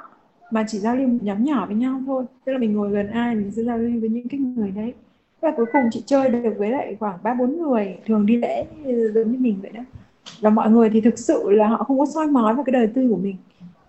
Mà 0.50 0.64
chỉ 0.68 0.78
giao 0.78 0.96
lưu 0.96 1.08
một 1.08 1.18
nhóm 1.22 1.44
nhỏ 1.44 1.66
với 1.66 1.76
nhau 1.76 2.00
thôi. 2.06 2.24
Tức 2.44 2.52
là 2.52 2.58
mình 2.58 2.72
ngồi 2.72 2.90
gần 2.90 3.10
ai 3.10 3.34
mình 3.34 3.50
sẽ 3.50 3.62
giao 3.62 3.78
lưu 3.78 4.00
với 4.00 4.08
những 4.08 4.28
cái 4.28 4.40
người 4.40 4.70
đấy 4.70 4.92
và 5.42 5.52
cuối 5.56 5.66
cùng 5.72 5.82
chị 5.90 6.02
chơi 6.06 6.28
được 6.28 6.54
với 6.58 6.70
lại 6.70 6.96
khoảng 7.00 7.18
ba 7.22 7.34
bốn 7.34 7.58
người 7.58 7.96
thường 8.06 8.26
đi 8.26 8.36
lễ 8.36 8.64
giống 9.14 9.32
như 9.32 9.38
mình 9.38 9.58
vậy 9.62 9.70
đó. 9.74 9.80
Và 10.40 10.50
mọi 10.50 10.70
người 10.70 10.90
thì 10.90 11.00
thực 11.00 11.18
sự 11.18 11.50
là 11.50 11.68
họ 11.68 11.84
không 11.84 11.98
có 11.98 12.06
soi 12.06 12.26
mói 12.26 12.54
vào 12.54 12.64
cái 12.64 12.72
đời 12.72 12.88
tư 12.94 13.08
của 13.10 13.16
mình. 13.16 13.36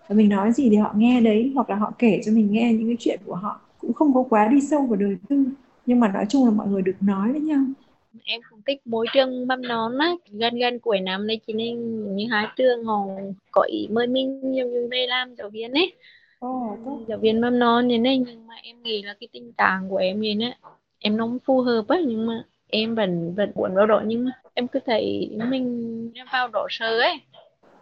Và 0.08 0.14
mình 0.14 0.28
nói 0.28 0.52
gì 0.52 0.70
thì 0.70 0.76
họ 0.76 0.92
nghe 0.96 1.20
đấy 1.20 1.52
hoặc 1.54 1.70
là 1.70 1.76
họ 1.76 1.92
kể 1.98 2.20
cho 2.24 2.32
mình 2.32 2.48
nghe 2.52 2.72
những 2.72 2.86
cái 2.86 2.96
chuyện 3.00 3.20
của 3.26 3.34
họ. 3.34 3.60
Cũng 3.78 3.92
không 3.92 4.14
có 4.14 4.24
quá 4.30 4.48
đi 4.48 4.60
sâu 4.60 4.82
vào 4.82 4.96
đời 4.96 5.16
tư 5.28 5.44
nhưng 5.86 6.00
mà 6.00 6.08
nói 6.08 6.26
chung 6.28 6.44
là 6.44 6.50
mọi 6.50 6.66
người 6.66 6.82
được 6.82 6.96
nói 7.00 7.32
với 7.32 7.40
nhau. 7.40 7.60
Em 8.24 8.40
cũng 8.50 8.60
thích 8.66 8.86
môi 8.86 9.06
trường 9.12 9.46
mầm 9.46 9.62
non 9.62 9.98
á 9.98 10.12
gần 10.30 10.58
gần 10.58 10.78
cuối 10.78 11.00
năm 11.00 11.26
này 11.26 11.40
chỉ 11.46 11.52
nên 11.52 12.04
những 12.16 12.28
hai 12.28 12.46
trường 12.56 12.84
họ 12.84 13.06
có 13.50 13.62
ý 13.62 13.88
mời 13.90 14.06
mình 14.06 14.50
nhiều 14.50 14.68
như 14.68 14.88
về 14.90 15.06
làm 15.08 15.34
giáo 15.34 15.50
viên 15.50 15.72
ấy. 15.72 15.92
Oh, 16.46 17.08
giáo 17.08 17.18
viên 17.18 17.40
mầm 17.40 17.58
non 17.58 17.88
như 17.88 17.98
này 17.98 18.18
nhưng 18.18 18.46
mà 18.46 18.54
em 18.62 18.82
nghĩ 18.82 19.02
là 19.02 19.14
cái 19.20 19.28
tình 19.32 19.52
trạng 19.52 19.88
của 19.88 19.96
em 19.96 20.20
như 20.20 20.34
này 20.34 20.54
em 21.04 21.16
nó 21.16 21.28
phù 21.44 21.60
hợp 21.60 21.84
á, 21.88 21.96
nhưng 22.06 22.26
mà 22.26 22.44
em 22.68 22.94
vẫn 22.94 23.34
vẫn 23.34 23.52
muốn 23.54 23.74
vào 23.74 23.86
đó, 23.86 24.02
nhưng 24.06 24.24
mà 24.24 24.30
em 24.54 24.68
cứ 24.68 24.80
thấy 24.86 25.30
mình 25.48 26.12
vào 26.32 26.48
đó 26.48 26.66
sợ 26.70 27.00
ấy. 27.00 27.20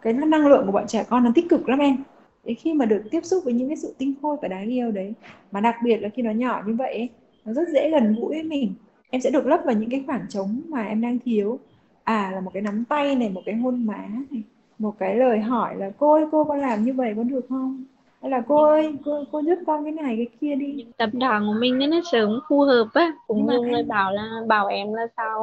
Cái 0.01 0.13
năng 0.13 0.47
lượng 0.47 0.65
của 0.65 0.71
bọn 0.71 0.87
trẻ 0.87 1.05
con 1.09 1.23
nó 1.23 1.31
tích 1.35 1.45
cực 1.49 1.69
lắm 1.69 1.79
em. 1.79 1.97
Đến 2.43 2.55
khi 2.55 2.73
mà 2.73 2.85
được 2.85 3.03
tiếp 3.11 3.21
xúc 3.23 3.43
với 3.45 3.53
những 3.53 3.67
cái 3.67 3.77
sự 3.77 3.95
tinh 3.97 4.13
khôi 4.21 4.37
và 4.41 4.47
đáng 4.47 4.69
yêu 4.69 4.91
đấy, 4.91 5.13
mà 5.51 5.59
đặc 5.59 5.75
biệt 5.83 5.97
là 5.97 6.09
khi 6.09 6.21
nó 6.21 6.31
nhỏ 6.31 6.61
như 6.67 6.73
vậy 6.73 7.09
nó 7.45 7.53
rất 7.53 7.67
dễ 7.73 7.89
gần 7.89 8.15
gũi 8.19 8.29
với 8.29 8.43
mình. 8.43 8.73
Em 9.09 9.21
sẽ 9.21 9.29
được 9.29 9.45
lấp 9.45 9.59
vào 9.65 9.75
những 9.75 9.89
cái 9.89 10.03
khoảng 10.05 10.25
trống 10.29 10.61
mà 10.67 10.83
em 10.83 11.01
đang 11.01 11.19
thiếu. 11.19 11.59
À 12.03 12.31
là 12.33 12.41
một 12.41 12.51
cái 12.53 12.63
nắm 12.63 12.83
tay 12.89 13.15
này, 13.15 13.29
một 13.29 13.41
cái 13.45 13.55
hôn 13.55 13.85
má 13.85 14.09
này, 14.31 14.41
một 14.79 14.95
cái 14.99 15.15
lời 15.15 15.39
hỏi 15.39 15.75
là 15.77 15.91
cô 15.97 16.13
ơi, 16.13 16.25
cô 16.31 16.43
con 16.43 16.59
làm 16.59 16.83
như 16.83 16.93
vậy 16.93 17.13
có 17.17 17.23
được 17.23 17.45
không? 17.49 17.83
Hay 18.23 18.31
là 18.31 18.43
cô 18.47 18.63
ơi 18.63 18.93
cô 19.05 19.23
cô 19.31 19.39
giúp 19.39 19.55
con 19.67 19.83
cái 19.83 19.91
này 19.91 20.15
cái 20.17 20.27
kia 20.41 20.55
đi. 20.55 20.85
Tập 20.97 21.09
đoàn 21.13 21.47
của 21.47 21.59
mình 21.59 21.79
nó 21.89 21.99
sớm 22.11 22.39
phù 22.49 22.61
hợp 22.61 22.87
á. 22.93 23.13
Cũng 23.27 23.47
nhiều 23.49 23.63
người 23.63 23.83
bảo 23.83 24.11
là 24.11 24.41
bảo 24.47 24.67
em 24.67 24.93
là 24.93 25.07
sao 25.17 25.39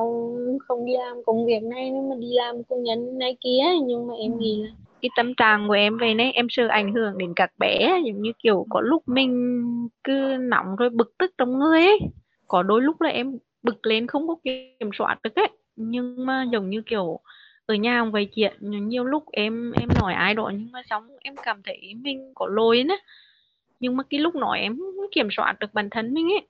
không 0.69 0.87
đi 0.87 0.93
làm 0.97 1.17
công 1.27 1.47
việc 1.47 1.63
này 1.63 1.91
nhưng 1.91 2.09
mà 2.09 2.15
đi 2.19 2.29
làm 2.31 2.55
công 2.69 2.83
nhân 2.83 3.19
này 3.19 3.37
kia 3.41 3.63
nhưng 3.83 4.07
mà 4.07 4.15
em 4.15 4.33
ừ. 4.33 4.39
nghĩ 4.39 4.63
là 4.63 4.71
cái 5.03 5.11
tâm 5.17 5.35
trạng 5.35 5.69
của 5.69 5.75
em 5.75 5.99
về 5.99 6.15
này 6.15 6.33
em 6.33 6.47
sợ 6.51 6.67
ảnh 6.69 6.95
hưởng 6.95 7.19
đến 7.19 7.33
các 7.37 7.51
bé 7.59 8.01
giống 8.07 8.23
như 8.23 8.33
kiểu 8.39 8.67
có 8.71 8.81
lúc 8.81 9.03
mình 9.07 9.63
cứ 10.05 10.37
nóng 10.41 10.77
rồi 10.77 10.91
bực 10.91 11.19
tức 11.19 11.35
trong 11.39 11.59
người 11.59 11.81
ấy. 11.81 11.99
Có 12.49 12.63
đôi 12.63 12.83
lúc 12.83 13.01
là 13.01 13.11
em 13.11 13.39
bực 13.63 13.87
lên 13.87 14.07
không 14.07 14.29
có 14.29 14.37
kiểm 14.45 14.91
soát 14.99 15.17
được 15.23 15.35
ấy. 15.35 15.49
Nhưng 15.77 16.27
mà 16.27 16.47
giống 16.53 16.71
như 16.71 16.83
kiểu 16.87 17.21
ở 17.71 17.75
nhà 17.75 18.01
không 18.01 18.13
vậy 18.13 18.29
chuyện, 18.35 18.53
nhiều 18.61 19.05
lúc 19.05 19.25
em 19.33 19.73
em 19.73 19.89
nói 20.01 20.15
ai 20.15 20.35
đó 20.35 20.51
nhưng 20.55 20.73
mà 20.73 20.83
xong 20.91 21.09
em 21.23 21.35
cảm 21.43 21.63
thấy 21.65 21.95
mình 21.95 22.33
có 22.35 22.47
lỗi 22.47 22.85
nữa. 22.85 22.97
Nhưng 23.81 23.97
mà 23.97 24.05
cái 24.11 24.21
lúc 24.21 24.35
nói 24.35 24.61
em 24.61 24.79
không 24.79 25.11
kiểm 25.13 25.29
soát 25.31 25.57
được 25.61 25.75
bản 25.75 25.91
thân 25.91 26.15
mình 26.15 26.29
ấy. 26.33 26.47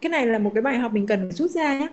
Cái 0.00 0.10
này 0.10 0.26
là 0.26 0.38
một 0.38 0.50
cái 0.54 0.62
bài 0.62 0.78
học 0.78 0.92
mình 0.92 1.06
cần 1.06 1.20
phải 1.20 1.32
rút 1.32 1.50
ra 1.50 1.78
nhé 1.78 1.88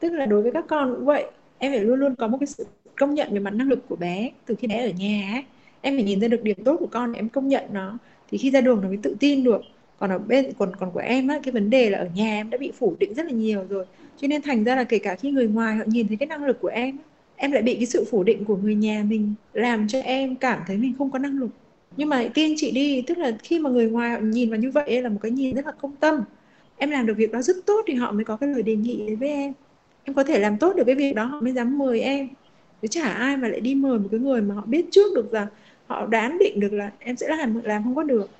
tức 0.00 0.12
là 0.12 0.26
đối 0.26 0.42
với 0.42 0.52
các 0.52 0.64
con 0.68 0.94
cũng 0.94 1.04
vậy, 1.04 1.24
em 1.58 1.72
phải 1.72 1.80
luôn 1.80 2.00
luôn 2.00 2.14
có 2.16 2.28
một 2.28 2.38
cái 2.40 2.46
sự 2.46 2.66
công 2.96 3.14
nhận 3.14 3.28
về 3.32 3.38
mặt 3.38 3.54
năng 3.54 3.68
lực 3.68 3.88
của 3.88 3.96
bé 3.96 4.30
từ 4.46 4.54
khi 4.54 4.66
bé 4.66 4.86
ở 4.86 4.90
nhà 4.98 5.30
ấy. 5.32 5.44
em 5.80 5.96
phải 5.96 6.04
nhìn 6.04 6.20
ra 6.20 6.28
được 6.28 6.42
điểm 6.42 6.64
tốt 6.64 6.76
của 6.80 6.86
con 6.86 7.12
em 7.12 7.28
công 7.28 7.48
nhận 7.48 7.64
nó. 7.72 7.98
Thì 8.30 8.38
khi 8.38 8.50
ra 8.50 8.60
đường 8.60 8.80
nó 8.82 8.88
mới 8.88 8.98
tự 9.02 9.16
tin 9.20 9.44
được. 9.44 9.60
Còn 9.98 10.10
ở 10.10 10.18
bên, 10.18 10.52
còn 10.58 10.76
còn 10.76 10.90
của 10.92 11.00
em 11.00 11.28
á, 11.28 11.38
cái 11.42 11.52
vấn 11.52 11.70
đề 11.70 11.90
là 11.90 11.98
ở 11.98 12.08
nhà 12.14 12.26
em 12.26 12.50
đã 12.50 12.58
bị 12.58 12.72
phủ 12.78 12.96
định 13.00 13.14
rất 13.14 13.26
là 13.26 13.32
nhiều 13.32 13.64
rồi. 13.68 13.84
Cho 14.16 14.28
nên 14.28 14.42
thành 14.42 14.64
ra 14.64 14.76
là 14.76 14.84
kể 14.84 14.98
cả 14.98 15.16
khi 15.16 15.30
người 15.30 15.48
ngoài 15.48 15.76
họ 15.76 15.84
nhìn 15.86 16.08
thấy 16.08 16.16
cái 16.16 16.26
năng 16.26 16.44
lực 16.44 16.60
của 16.60 16.68
em 16.68 16.98
em 17.36 17.52
lại 17.52 17.62
bị 17.62 17.74
cái 17.74 17.86
sự 17.86 18.04
phủ 18.10 18.22
định 18.22 18.44
của 18.44 18.56
người 18.56 18.74
nhà 18.74 19.04
mình 19.08 19.34
làm 19.52 19.88
cho 19.88 20.00
em 20.00 20.36
cảm 20.36 20.62
thấy 20.66 20.76
mình 20.76 20.94
không 20.98 21.10
có 21.10 21.18
năng 21.18 21.38
lực. 21.38 21.50
Nhưng 21.96 22.08
mà 22.08 22.24
tiên 22.34 22.54
chị 22.56 22.70
đi, 22.70 23.02
tức 23.02 23.18
là 23.18 23.36
khi 23.42 23.58
mà 23.58 23.70
người 23.70 23.90
ngoài 23.90 24.22
nhìn 24.22 24.50
vào 24.50 24.58
như 24.58 24.70
vậy 24.70 25.02
là 25.02 25.08
một 25.08 25.18
cái 25.22 25.30
nhìn 25.30 25.56
rất 25.56 25.66
là 25.66 25.72
công 25.72 25.96
tâm. 25.96 26.20
Em 26.76 26.90
làm 26.90 27.06
được 27.06 27.14
việc 27.16 27.32
đó 27.32 27.42
rất 27.42 27.56
tốt 27.66 27.84
thì 27.86 27.94
họ 27.94 28.12
mới 28.12 28.24
có 28.24 28.36
cái 28.36 28.48
lời 28.48 28.62
đề 28.62 28.76
nghị 28.76 29.14
với 29.14 29.28
em. 29.28 29.52
Em 30.04 30.14
có 30.14 30.24
thể 30.24 30.38
làm 30.38 30.58
tốt 30.58 30.76
được 30.76 30.84
cái 30.86 30.94
việc 30.94 31.14
đó, 31.14 31.24
họ 31.24 31.40
mới 31.40 31.52
dám 31.52 31.78
mời 31.78 32.00
em. 32.00 32.28
Chứ 32.82 32.88
chả 32.88 33.08
ai 33.08 33.36
mà 33.36 33.48
lại 33.48 33.60
đi 33.60 33.74
mời 33.74 33.98
một 33.98 34.08
cái 34.10 34.20
người 34.20 34.40
mà 34.40 34.54
họ 34.54 34.62
biết 34.66 34.86
trước 34.90 35.14
được 35.14 35.32
rằng 35.32 35.46
họ 35.86 36.06
đoán 36.06 36.38
định 36.38 36.60
được 36.60 36.72
là 36.72 36.92
em 36.98 37.16
sẽ 37.16 37.28
làm 37.28 37.60
làm 37.64 37.84
không 37.84 37.94
có 37.94 38.02
được. 38.02 38.30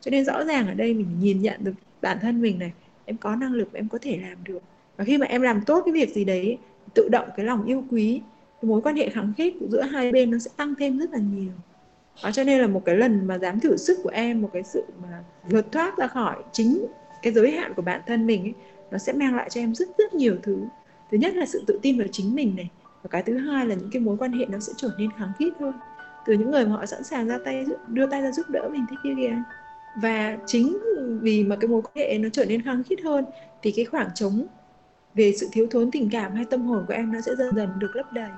Cho 0.00 0.10
nên 0.10 0.24
rõ 0.24 0.44
ràng 0.44 0.66
ở 0.68 0.74
đây 0.74 0.94
mình 0.94 1.06
nhìn 1.20 1.42
nhận 1.42 1.64
được 1.64 1.72
bản 2.02 2.18
thân 2.22 2.42
mình 2.42 2.58
này, 2.58 2.72
em 3.04 3.16
có 3.16 3.36
năng 3.36 3.52
lực, 3.52 3.72
em 3.72 3.88
có 3.88 3.98
thể 4.02 4.18
làm 4.22 4.38
được. 4.44 4.62
Và 4.96 5.04
khi 5.04 5.18
mà 5.18 5.26
em 5.26 5.42
làm 5.42 5.60
tốt 5.66 5.82
cái 5.84 5.92
việc 5.92 6.14
gì 6.14 6.24
đấy, 6.24 6.58
tự 6.94 7.08
động 7.08 7.28
cái 7.36 7.46
lòng 7.46 7.66
yêu 7.66 7.84
quý 7.90 8.20
mối 8.64 8.80
quan 8.80 8.96
hệ 8.96 9.08
kháng 9.08 9.32
khít 9.36 9.54
giữa 9.68 9.82
hai 9.82 10.12
bên 10.12 10.30
nó 10.30 10.38
sẽ 10.38 10.50
tăng 10.56 10.74
thêm 10.74 10.98
rất 10.98 11.10
là 11.10 11.18
nhiều. 11.18 11.52
Đó 12.24 12.30
cho 12.32 12.44
nên 12.44 12.60
là 12.60 12.66
một 12.66 12.82
cái 12.84 12.96
lần 12.96 13.26
mà 13.26 13.38
dám 13.38 13.60
thử 13.60 13.76
sức 13.76 13.98
của 14.02 14.10
em 14.10 14.42
một 14.42 14.50
cái 14.52 14.62
sự 14.62 14.84
mà 15.02 15.22
vượt 15.50 15.72
thoát 15.72 15.98
ra 15.98 16.06
khỏi 16.06 16.36
chính 16.52 16.86
cái 17.22 17.32
giới 17.32 17.50
hạn 17.50 17.74
của 17.74 17.82
bản 17.82 18.00
thân 18.06 18.26
mình 18.26 18.42
ấy, 18.42 18.54
nó 18.90 18.98
sẽ 18.98 19.12
mang 19.12 19.36
lại 19.36 19.50
cho 19.50 19.60
em 19.60 19.74
rất 19.74 19.88
rất 19.98 20.14
nhiều 20.14 20.36
thứ. 20.42 20.58
Thứ 21.10 21.18
nhất 21.18 21.34
là 21.34 21.46
sự 21.46 21.64
tự 21.66 21.78
tin 21.82 21.98
vào 21.98 22.08
chính 22.12 22.34
mình 22.34 22.56
này 22.56 22.70
và 23.02 23.08
cái 23.10 23.22
thứ 23.22 23.38
hai 23.38 23.66
là 23.66 23.74
những 23.74 23.90
cái 23.92 24.02
mối 24.02 24.16
quan 24.16 24.32
hệ 24.32 24.46
nó 24.48 24.58
sẽ 24.58 24.72
trở 24.76 24.90
nên 24.98 25.10
kháng 25.18 25.32
khít 25.38 25.50
hơn. 25.60 25.72
Từ 26.26 26.32
những 26.32 26.50
người 26.50 26.66
mà 26.66 26.72
họ 26.72 26.86
sẵn 26.86 27.04
sàng 27.04 27.28
ra 27.28 27.38
tay 27.44 27.66
đưa 27.88 28.06
tay 28.06 28.22
ra 28.22 28.32
giúp 28.32 28.50
đỡ 28.50 28.68
mình 28.72 28.84
thế 28.90 28.96
kia 29.04 29.14
kìa. 29.16 29.42
Và 30.02 30.38
chính 30.46 30.78
vì 31.22 31.44
mà 31.44 31.56
cái 31.56 31.68
mối 31.68 31.82
quan 31.82 32.08
hệ 32.08 32.18
nó 32.18 32.28
trở 32.32 32.44
nên 32.44 32.62
khăng 32.62 32.82
khít 32.82 33.00
hơn 33.04 33.24
thì 33.62 33.72
cái 33.76 33.84
khoảng 33.84 34.08
trống 34.14 34.46
về 35.14 35.32
sự 35.40 35.48
thiếu 35.52 35.66
thốn 35.70 35.90
tình 35.90 36.08
cảm 36.12 36.32
hay 36.32 36.44
tâm 36.44 36.62
hồn 36.62 36.84
của 36.88 36.94
em 36.94 37.12
nó 37.12 37.20
sẽ 37.20 37.32
dần 37.36 37.56
dần 37.56 37.68
được 37.78 37.96
lấp 37.96 38.12
đầy 38.12 38.30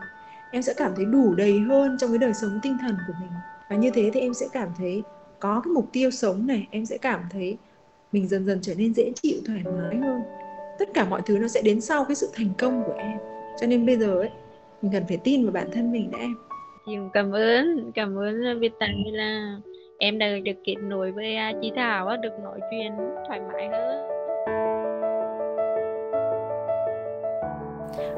em 0.57 0.63
sẽ 0.63 0.75
cảm 0.77 0.93
thấy 0.97 1.05
đủ 1.05 1.35
đầy 1.35 1.61
hơn 1.61 1.97
trong 2.01 2.11
cái 2.11 2.19
đời 2.19 2.35
sống 2.35 2.61
tinh 2.63 2.77
thần 2.81 2.97
của 3.07 3.13
mình. 3.21 3.31
Và 3.71 3.77
như 3.77 3.91
thế 3.91 4.11
thì 4.15 4.21
em 4.21 4.35
sẽ 4.35 4.47
cảm 4.53 4.69
thấy 4.79 5.03
có 5.41 5.61
cái 5.65 5.73
mục 5.73 5.89
tiêu 5.93 6.11
sống 6.11 6.47
này, 6.47 6.67
em 6.71 6.87
sẽ 6.87 6.99
cảm 6.99 7.21
thấy 7.31 7.57
mình 8.13 8.29
dần 8.29 8.47
dần 8.47 8.59
trở 8.63 8.75
nên 8.79 8.95
dễ 8.95 9.13
chịu, 9.23 9.37
thoải 9.47 9.63
mái 9.65 9.97
hơn. 9.97 10.21
Tất 10.79 10.89
cả 10.95 11.05
mọi 11.05 11.23
thứ 11.27 11.39
nó 11.39 11.49
sẽ 11.49 11.63
đến 11.63 11.81
sau 11.81 12.05
cái 12.05 12.15
sự 12.15 12.29
thành 12.35 12.49
công 12.59 12.83
của 12.87 12.95
em. 12.99 13.19
Cho 13.61 13.67
nên 13.67 13.87
bây 13.87 13.97
giờ 13.97 14.15
ấy, 14.19 14.31
mình 14.83 14.93
cần 14.93 15.03
phải 15.09 15.17
tin 15.25 15.45
vào 15.45 15.53
bản 15.53 15.69
thân 15.73 15.93
mình 15.93 16.11
đã 16.11 16.19
em. 16.19 16.35
Cảm 17.13 17.33
ơn 17.33 17.93
cảm 17.95 18.19
ơn 18.19 18.45
à, 18.45 18.55
Việt 18.61 18.73
Tàng 18.81 19.03
là 19.07 19.57
em 19.99 20.19
đã 20.19 20.27
được 20.45 20.57
kết 20.65 20.77
nối 20.83 21.13
với 21.13 21.37
à, 21.37 21.53
chị 21.63 21.73
Thảo 21.77 22.17
được 22.23 22.33
nói 22.43 22.61
chuyện 22.71 22.93
thoải 23.29 23.41
mái 23.53 23.69
hơn. 23.69 24.16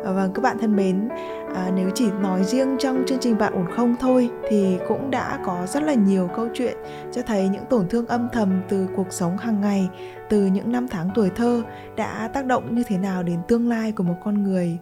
Và 0.05 0.29
các 0.35 0.43
bạn 0.43 0.59
thân 0.61 0.77
mến, 0.77 1.09
à, 1.55 1.71
nếu 1.75 1.91
chỉ 1.95 2.11
nói 2.21 2.45
riêng 2.45 2.77
trong 2.79 3.03
chương 3.07 3.19
trình 3.19 3.39
bạn 3.39 3.53
ổn 3.53 3.67
không 3.77 3.97
thôi 4.01 4.31
thì 4.51 4.77
cũng 4.89 5.11
đã 5.11 5.39
có 5.45 5.67
rất 5.67 5.83
là 5.83 5.95
nhiều 5.95 6.29
câu 6.37 6.49
chuyện 6.55 6.77
cho 7.13 7.23
thấy 7.23 7.49
những 7.49 7.65
tổn 7.71 7.89
thương 7.89 8.07
âm 8.07 8.29
thầm 8.33 8.63
từ 8.69 8.89
cuộc 8.97 9.07
sống 9.11 9.37
hàng 9.37 9.61
ngày, 9.61 9.89
từ 10.29 10.47
những 10.47 10.73
năm 10.73 10.89
tháng 10.89 11.11
tuổi 11.15 11.31
thơ 11.37 11.63
đã 11.97 12.31
tác 12.33 12.47
động 12.47 12.75
như 12.75 12.83
thế 12.87 12.99
nào 12.99 13.23
đến 13.23 13.39
tương 13.49 13.69
lai 13.69 13.93
của 13.93 14.05
một 14.05 14.17
con 14.25 14.43
người. 14.43 14.79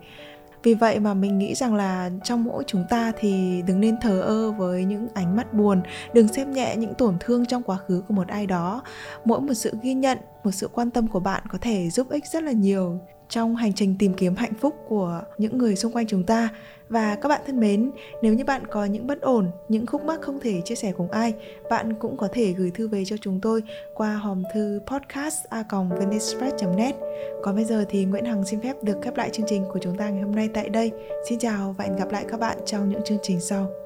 Vì 0.63 0.75
vậy 0.75 1.01
mà 1.01 1.15
mình 1.15 1.39
nghĩ 1.39 1.55
rằng 1.55 1.75
là 1.75 2.11
trong 2.25 2.45
mỗi 2.45 2.65
chúng 2.67 2.85
ta 2.91 3.13
thì 3.19 3.63
đừng 3.67 3.81
nên 3.81 4.01
thờ 4.01 4.21
ơ 4.21 4.53
với 4.53 4.85
những 4.85 5.09
ánh 5.15 5.37
mắt 5.37 5.53
buồn 5.53 5.83
đừng 6.13 6.29
xem 6.29 6.53
nhẹ 6.53 6.77
những 6.77 6.95
tổn 6.95 7.17
thương 7.21 7.47
trong 7.47 7.63
quá 7.63 7.77
khứ 7.77 8.03
của 8.09 8.15
một 8.15 8.29
ai 8.29 8.47
đó. 8.47 8.83
Mỗi 9.25 9.41
một 9.41 9.55
sự 9.55 9.73
ghi 9.83 9.95
nhận 9.95 10.19
một 10.45 10.51
sự 10.51 10.69
quan 10.73 10.91
tâm 10.91 11.09
của 11.09 11.21
bạn 11.21 11.43
có 11.49 11.59
thể 11.61 11.91
giúp 11.91 12.11
ích 12.11 12.27
rất 12.27 12.43
là 12.43 12.53
nhiều 12.53 13.01
trong 13.29 13.57
hành 13.57 13.73
trình 13.73 13.95
tìm 13.99 14.15
kiếm 14.15 14.35
hạnh 14.35 14.55
phúc 14.55 14.75
của 14.89 15.23
những 15.39 15.59
người 15.59 15.77
xung 15.77 15.93
quanh 15.93 16.07
chúng 16.07 16.25
ta 16.25 16.49
và 16.89 17.15
các 17.15 17.29
bạn 17.29 17.41
thân 17.47 17.61
mến, 17.61 17.91
nếu 18.23 18.35
như 18.35 18.45
bạn 18.45 18.67
có 18.67 18.85
những 18.85 19.07
bất 19.07 19.21
ổn, 19.21 19.51
những 19.69 19.87
khúc 19.87 20.05
mắc 20.05 20.21
không 20.21 20.41
thể 20.41 20.61
chia 20.61 20.75
sẻ 20.75 20.93
cùng 20.97 21.11
ai, 21.11 21.35
bạn 21.71 21.95
cũng 21.95 22.17
có 22.17 22.29
thể 22.33 22.53
gửi 22.53 22.71
thư 22.71 22.89
về 22.89 23.05
cho 23.05 23.17
chúng 23.21 23.41
tôi 23.41 23.63
qua 23.95 24.15
hòm 24.17 24.43
thư 24.55 24.81
podcast 24.87 25.45
podcast@venicepress.net. 25.51 26.95
Còn 27.43 27.55
bây 27.55 27.65
giờ 27.65 27.85
thì 27.89 28.05
Nguyễn 28.05 28.25
Hằng 28.25 28.45
xin 28.45 28.61
phép 28.61 28.77
được 28.83 28.97
khép 29.03 29.17
lại 29.17 29.31
chương 29.31 29.47
trình 29.49 29.65
của 29.73 29.79
chúng 29.83 29.97
ta 29.97 30.09
ngày 30.09 30.23
hôm 30.23 30.35
nay 30.35 30.49
tại 30.55 30.69
đây. 30.69 30.93
Xin 31.29 31.39
chào 31.39 31.75
và 31.79 31.85
hẹn 31.85 31.97
gặp 31.97 32.13
lại 32.13 32.25
các 32.29 32.41
bạn 32.41 32.59
trong 32.67 32.89
những 32.89 33.03
chương 33.05 33.19
trình 33.23 33.41
sau. 33.41 33.86